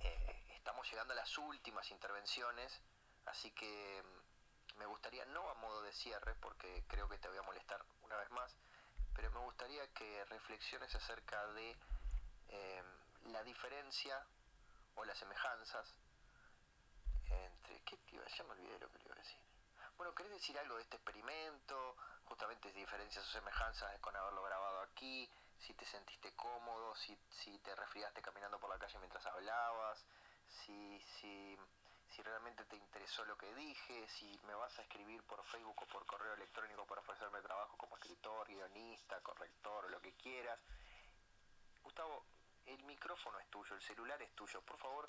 [0.00, 2.80] eh, estamos llegando a las últimas intervenciones,
[3.26, 7.38] así que mm, me gustaría, no a modo de cierre, porque creo que te voy
[7.38, 8.56] a molestar una vez más,
[9.14, 11.76] pero me gustaría que reflexiones acerca de...
[13.24, 14.24] La diferencia
[14.94, 15.94] o las semejanzas
[17.30, 17.80] entre...
[17.84, 18.24] ¿Qué te iba?
[18.26, 19.40] Ya me olvidé lo que le iba a decir.
[19.96, 21.96] Bueno, ¿querés decir algo de este experimento?
[22.24, 27.74] Justamente diferencias o semejanzas con haberlo grabado aquí, si te sentiste cómodo, si, si te
[27.74, 30.04] resfriaste caminando por la calle mientras hablabas,
[30.48, 31.56] si, si,
[32.08, 35.86] si realmente te interesó lo que dije, si me vas a escribir por Facebook o
[35.86, 40.58] por correo electrónico para ofrecerme trabajo como escritor, guionista, corrector o lo que quieras.
[41.82, 42.24] Gustavo,
[42.66, 44.62] el micrófono es tuyo, el celular es tuyo.
[44.62, 45.08] Por favor,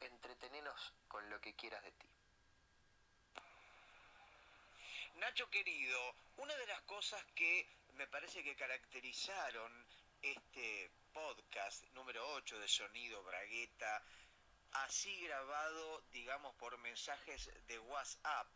[0.00, 2.08] entretenenos con lo que quieras de ti.
[5.16, 9.86] Nacho querido, una de las cosas que me parece que caracterizaron
[10.22, 14.02] este podcast número 8 de Sonido Bragueta,
[14.72, 18.48] así grabado, digamos, por mensajes de WhatsApp,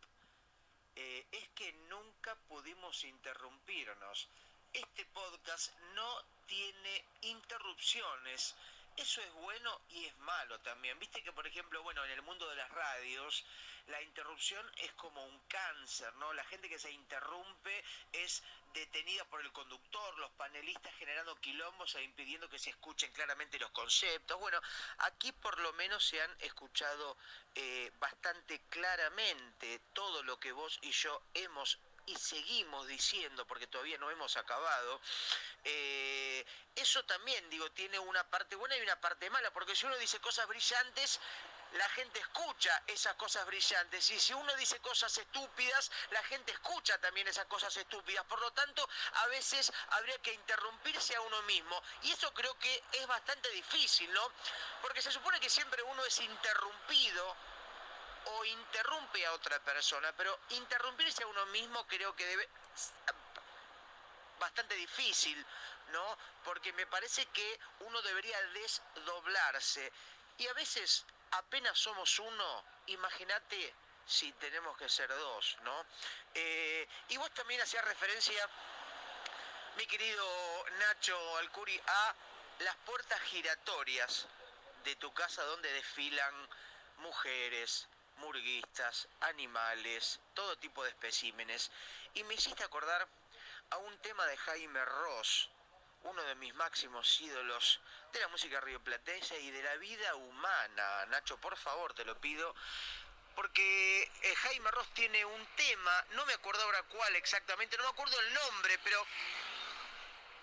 [0.95, 4.29] eh, es que nunca pudimos interrumpirnos.
[4.73, 8.55] Este podcast no tiene interrupciones
[8.99, 10.99] eso es bueno y es malo también.
[10.99, 13.45] Viste que, por ejemplo, bueno, en el mundo de las radios,
[13.87, 16.33] la interrupción es como un cáncer, ¿no?
[16.33, 18.43] La gente que se interrumpe es
[18.73, 23.71] detenida por el conductor, los panelistas generando quilombos e impidiendo que se escuchen claramente los
[23.71, 24.37] conceptos.
[24.37, 24.59] Bueno,
[24.97, 27.17] aquí por lo menos se han escuchado
[27.55, 31.79] eh, bastante claramente todo lo que vos y yo hemos
[32.09, 34.99] y seguimos diciendo, porque todavía no hemos acabado,
[35.63, 36.45] eh,
[36.75, 40.19] eso también, digo, tiene una parte buena y una parte mala, porque si uno dice
[40.19, 41.19] cosas brillantes,
[41.73, 46.97] la gente escucha esas cosas brillantes y si uno dice cosas estúpidas, la gente escucha
[46.97, 48.25] también esas cosas estúpidas.
[48.25, 52.83] Por lo tanto, a veces habría que interrumpirse a uno mismo y eso creo que
[52.93, 54.31] es bastante difícil, ¿no?
[54.81, 57.35] Porque se supone que siempre uno es interrumpido
[58.31, 62.49] o interrumpe a otra persona, pero interrumpirse a uno mismo creo que debe
[64.39, 65.45] bastante difícil,
[65.91, 66.17] ¿no?
[66.43, 69.91] Porque me parece que uno debería desdoblarse
[70.37, 73.73] y a veces apenas somos uno, imagínate
[74.05, 75.85] si tenemos que ser dos, ¿no?
[76.33, 78.49] Eh, y vos también hacías referencia,
[79.75, 82.15] mi querido Nacho Alcuri, a
[82.59, 84.27] las puertas giratorias
[84.83, 86.33] de tu casa donde desfilan
[86.97, 87.87] mujeres,
[88.19, 91.71] murguistas, animales, todo tipo de especímenes.
[92.13, 93.07] Y me hiciste acordar
[93.71, 95.49] a un tema de Jaime Ross,
[96.03, 97.81] uno de mis máximos ídolos
[98.13, 101.05] de la música rioplatense y de la vida humana.
[101.07, 102.55] Nacho, por favor, te lo pido.
[103.35, 107.89] Porque eh, Jaime Ross tiene un tema, no me acuerdo ahora cuál exactamente, no me
[107.89, 109.05] acuerdo el nombre, pero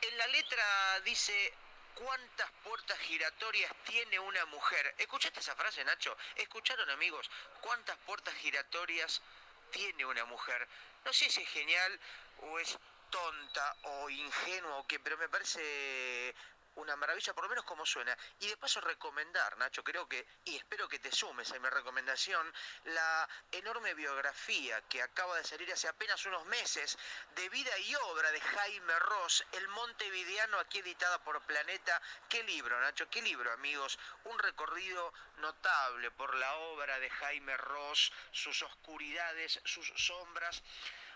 [0.00, 1.52] en la letra dice
[1.96, 4.94] cuántas puertas giratorias tiene una mujer.
[4.98, 6.16] ¿Escuchaste esa frase, Nacho?
[6.36, 7.28] ¿Escucharon, amigos?
[7.60, 9.22] ¿Cuántas puertas giratorias
[9.70, 10.68] tiene una mujer?
[11.04, 11.98] No sé si es genial
[12.42, 12.78] o es
[13.10, 16.34] tonta o ingenua o qué, pero me parece
[16.76, 18.16] una maravilla, por lo menos como suena.
[18.40, 22.52] Y de paso recomendar, Nacho, creo que, y espero que te sumes a mi recomendación,
[22.84, 26.98] la enorme biografía que acaba de salir hace apenas unos meses
[27.34, 32.00] de vida y obra de Jaime Ross, El Montevideano, aquí editada por Planeta.
[32.28, 33.08] ¿Qué libro, Nacho?
[33.10, 33.98] ¿Qué libro, amigos?
[34.24, 40.62] Un recorrido notable por la obra de Jaime Ross, sus oscuridades, sus sombras.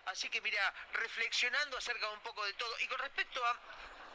[0.06, 3.56] Así que mira, reflexionando acerca un poco de todo, y con respecto a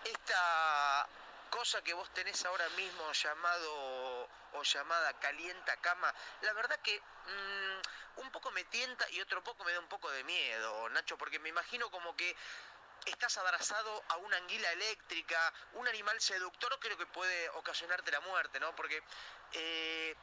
[0.04, 1.08] esta
[1.56, 8.20] cosa que vos tenés ahora mismo llamado o llamada calienta cama, la verdad que mm,
[8.20, 11.40] un poco me tienta y otro poco me da un poco de miedo, Nacho, porque
[11.40, 12.36] me imagino como que
[13.06, 18.60] estás abrazado a una anguila eléctrica, un animal seductor, creo que puede ocasionarte la muerte,
[18.60, 18.76] ¿no?
[18.76, 19.02] Porque
[19.54, 20.14] eh,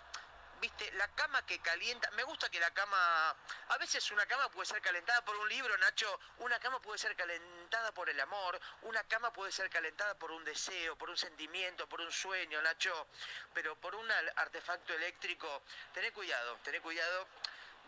[0.63, 3.37] viste, la cama que calienta, me gusta que la cama,
[3.69, 7.17] a veces una cama puede ser calentada por un libro, Nacho, una cama puede ser
[7.17, 11.89] calentada por el amor, una cama puede ser calentada por un deseo, por un sentimiento,
[11.89, 13.09] por un sueño, Nacho,
[13.53, 17.27] pero por un artefacto eléctrico, tené cuidado, tené cuidado.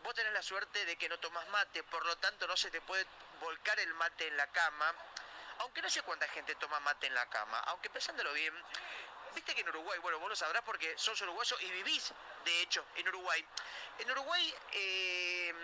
[0.02, 2.80] Vos tenés la suerte de que no tomas mate, por lo tanto no se te
[2.80, 3.06] puede
[3.40, 4.92] volcar el mate en la cama,
[5.60, 8.52] aunque no sé cuánta gente toma mate en la cama, aunque pensándolo bien,
[9.34, 12.12] viste que en Uruguay, bueno, vos lo sabrás porque sos uruguayo y vivís,
[12.44, 13.44] de hecho, en Uruguay.
[13.98, 15.54] En Uruguay, eh,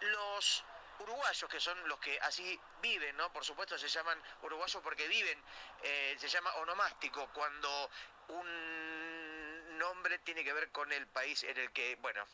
[0.00, 0.64] los
[1.00, 3.32] uruguayos, que son los que así viven, ¿no?
[3.32, 5.42] Por supuesto se llaman uruguayos porque viven,
[5.82, 7.90] eh, se llama onomástico, cuando
[8.28, 12.24] un nombre tiene que ver con el país en el que, bueno,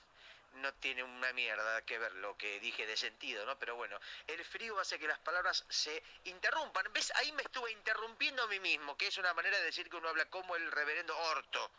[0.56, 3.58] no tiene una mierda que ver lo que dije de sentido, ¿no?
[3.58, 6.92] Pero bueno, el frío hace que las palabras se interrumpan.
[6.92, 7.12] ¿Ves?
[7.16, 10.08] Ahí me estuve interrumpiendo a mí mismo, que es una manera de decir que uno
[10.08, 11.70] habla como el reverendo Orto,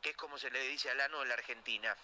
[0.00, 1.96] que es como se le dice al ano en la Argentina.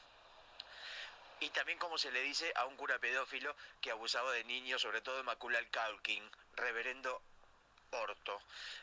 [1.41, 5.01] Y también como se le dice a un cura pedófilo que abusaba de niños, sobre
[5.01, 7.23] todo de Maculal Calkin, reverendo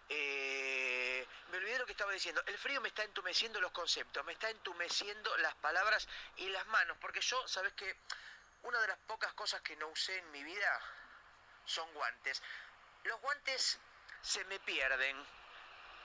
[0.09, 2.41] Eh, me olvidé lo que estaba diciendo.
[2.45, 6.97] El frío me está entumeciendo los conceptos, me está entumeciendo las palabras y las manos,
[6.99, 7.95] porque yo, ¿sabes qué?
[8.63, 10.81] Una de las pocas cosas que no usé en mi vida
[11.65, 12.41] son guantes.
[13.03, 13.79] Los guantes
[14.21, 15.17] se me pierden.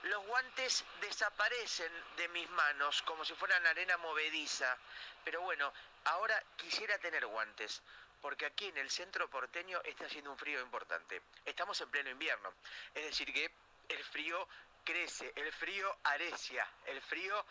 [0.03, 4.77] Los guantes desaparecen de mis manos como si fueran arena movediza.
[5.23, 5.71] Pero bueno,
[6.05, 7.81] ahora quisiera tener guantes
[8.21, 11.21] porque aquí en el centro porteño está haciendo un frío importante.
[11.45, 12.53] Estamos en pleno invierno,
[12.93, 13.51] es decir que
[13.89, 14.47] el frío
[14.83, 17.45] crece, el frío arecia, el frío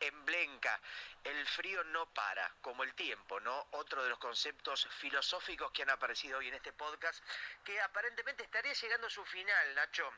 [0.00, 0.80] emblenca,
[1.22, 3.68] el frío no para, como el tiempo, ¿no?
[3.72, 7.22] Otro de los conceptos filosóficos que han aparecido hoy en este podcast,
[7.64, 10.10] que aparentemente estaría llegando a su final, Nacho,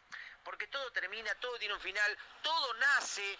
[0.42, 3.38] porque todo termina, todo tiene un final, todo nace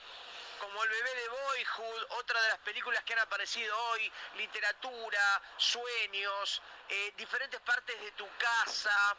[0.61, 6.63] como El bebé de Boyhood, otra de las películas que han aparecido hoy, literatura, sueños,
[6.89, 9.17] eh, diferentes partes de tu casa,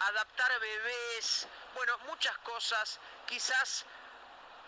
[0.00, 3.84] adaptar bebés, bueno, muchas cosas, quizás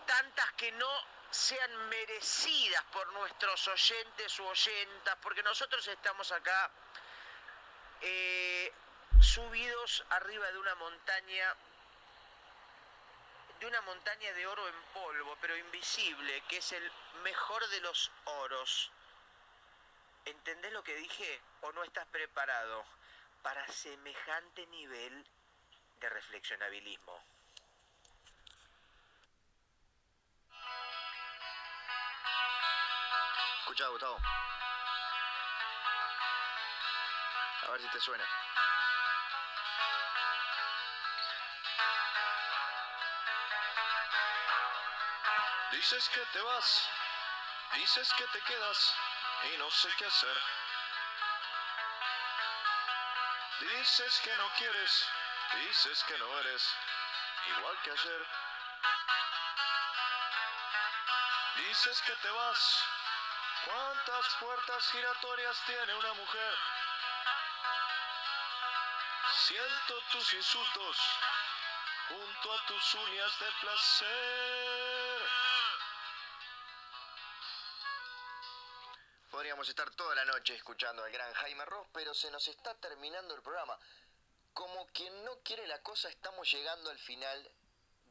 [0.05, 0.89] tantas que no
[1.31, 6.71] sean merecidas por nuestros oyentes u oyentas, porque nosotros estamos acá
[8.01, 8.73] eh,
[9.21, 11.55] subidos arriba de una montaña,
[13.59, 16.91] de una montaña de oro en polvo, pero invisible, que es el
[17.23, 18.91] mejor de los oros.
[20.25, 22.85] ¿Entendés lo que dije o no estás preparado
[23.41, 25.25] para semejante nivel
[25.99, 27.21] de reflexionabilismo?
[33.59, 34.17] Escucha, Gustavo.
[37.67, 38.48] A ver si te suena.
[45.71, 46.89] Dices que te vas,
[47.75, 48.95] dices que te quedas
[49.53, 50.41] y no sé qué hacer.
[53.59, 55.07] Dices que no quieres,
[55.61, 56.75] dices que no eres
[57.55, 58.27] igual que ayer.
[61.57, 62.83] Dices que te vas,
[63.65, 66.57] ¿cuántas puertas giratorias tiene una mujer?
[69.45, 70.97] Siento tus insultos
[72.07, 74.78] junto a tus uñas de placer.
[79.67, 83.41] Estar toda la noche escuchando al gran Jaime Ross, pero se nos está terminando el
[83.41, 83.77] programa.
[84.53, 87.51] Como quien no quiere la cosa, estamos llegando al final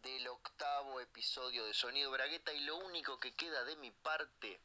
[0.03, 4.61] del octavo episodio de Sonido Bragueta y lo único que queda de mi parte,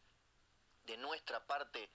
[0.83, 1.89] de nuestra parte,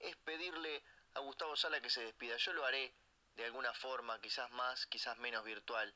[0.00, 0.84] es pedirle
[1.14, 2.36] a Gustavo Sala que se despida.
[2.36, 2.94] Yo lo haré
[3.36, 5.92] de alguna forma, quizás más, quizás menos virtual,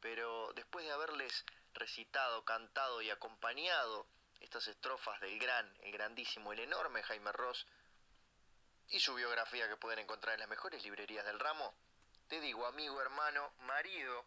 [0.00, 4.06] pero después de haberles recitado, cantado y acompañado
[4.40, 7.66] estas estrofas del gran, el grandísimo, el enorme Jaime Ross
[8.88, 11.74] y su biografía que pueden encontrar en las mejores librerías del ramo,
[12.28, 14.24] te digo, amigo, hermano, marido,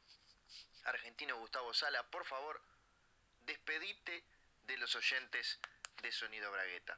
[0.85, 2.61] argentino Gustavo Sala, por favor,
[3.45, 4.23] despedite
[4.65, 5.59] de los oyentes
[6.01, 6.97] de Sonido Bragueta.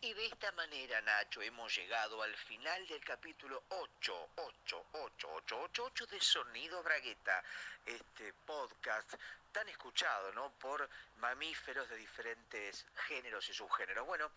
[0.00, 5.60] Y de esta manera, Nacho, hemos llegado al final del capítulo 8, 8, 8, 8,
[5.62, 7.42] 8, 8 de Sonido Bragueta,
[7.84, 9.14] este podcast
[9.56, 10.50] tan escuchado, ¿no?
[10.58, 10.86] Por
[11.16, 14.06] mamíferos de diferentes géneros y subgéneros.
[14.06, 14.30] Bueno,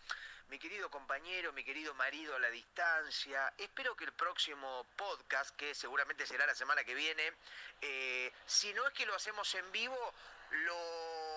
[0.48, 5.74] mi querido compañero, mi querido marido a la distancia, espero que el próximo podcast, que
[5.74, 7.34] seguramente será la semana que viene,
[7.82, 10.14] eh, si no es que lo hacemos en vivo,
[10.52, 11.29] lo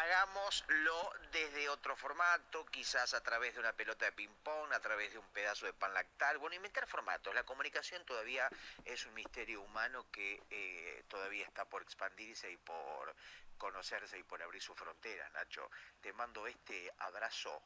[0.00, 5.18] hagámoslo desde otro formato, quizás a través de una pelota de ping-pong, a través de
[5.18, 6.38] un pedazo de pan lactal.
[6.38, 7.34] Bueno, inventar formatos.
[7.34, 8.48] La comunicación todavía
[8.84, 13.14] es un misterio humano que eh, todavía está por expandirse y por
[13.56, 15.70] conocerse y por abrir sus fronteras, Nacho.
[16.00, 17.62] Te mando este abrazo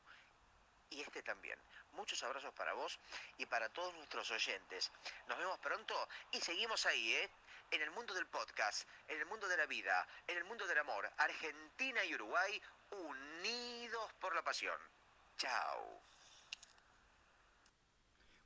[0.91, 1.59] y este también.
[1.93, 2.99] Muchos abrazos para vos
[3.39, 4.93] y para todos nuestros oyentes.
[5.27, 7.31] Nos vemos pronto y seguimos ahí, ¿eh?
[7.71, 10.79] En el mundo del podcast, en el mundo de la vida, en el mundo del
[10.79, 11.09] amor.
[11.19, 14.79] Argentina y Uruguay unidos por la pasión.
[15.37, 16.03] Chao.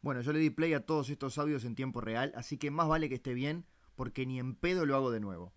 [0.00, 2.88] Bueno, yo le di play a todos estos audios en tiempo real, así que más
[2.88, 3.64] vale que esté bien,
[3.94, 5.52] porque ni en pedo lo hago de nuevo.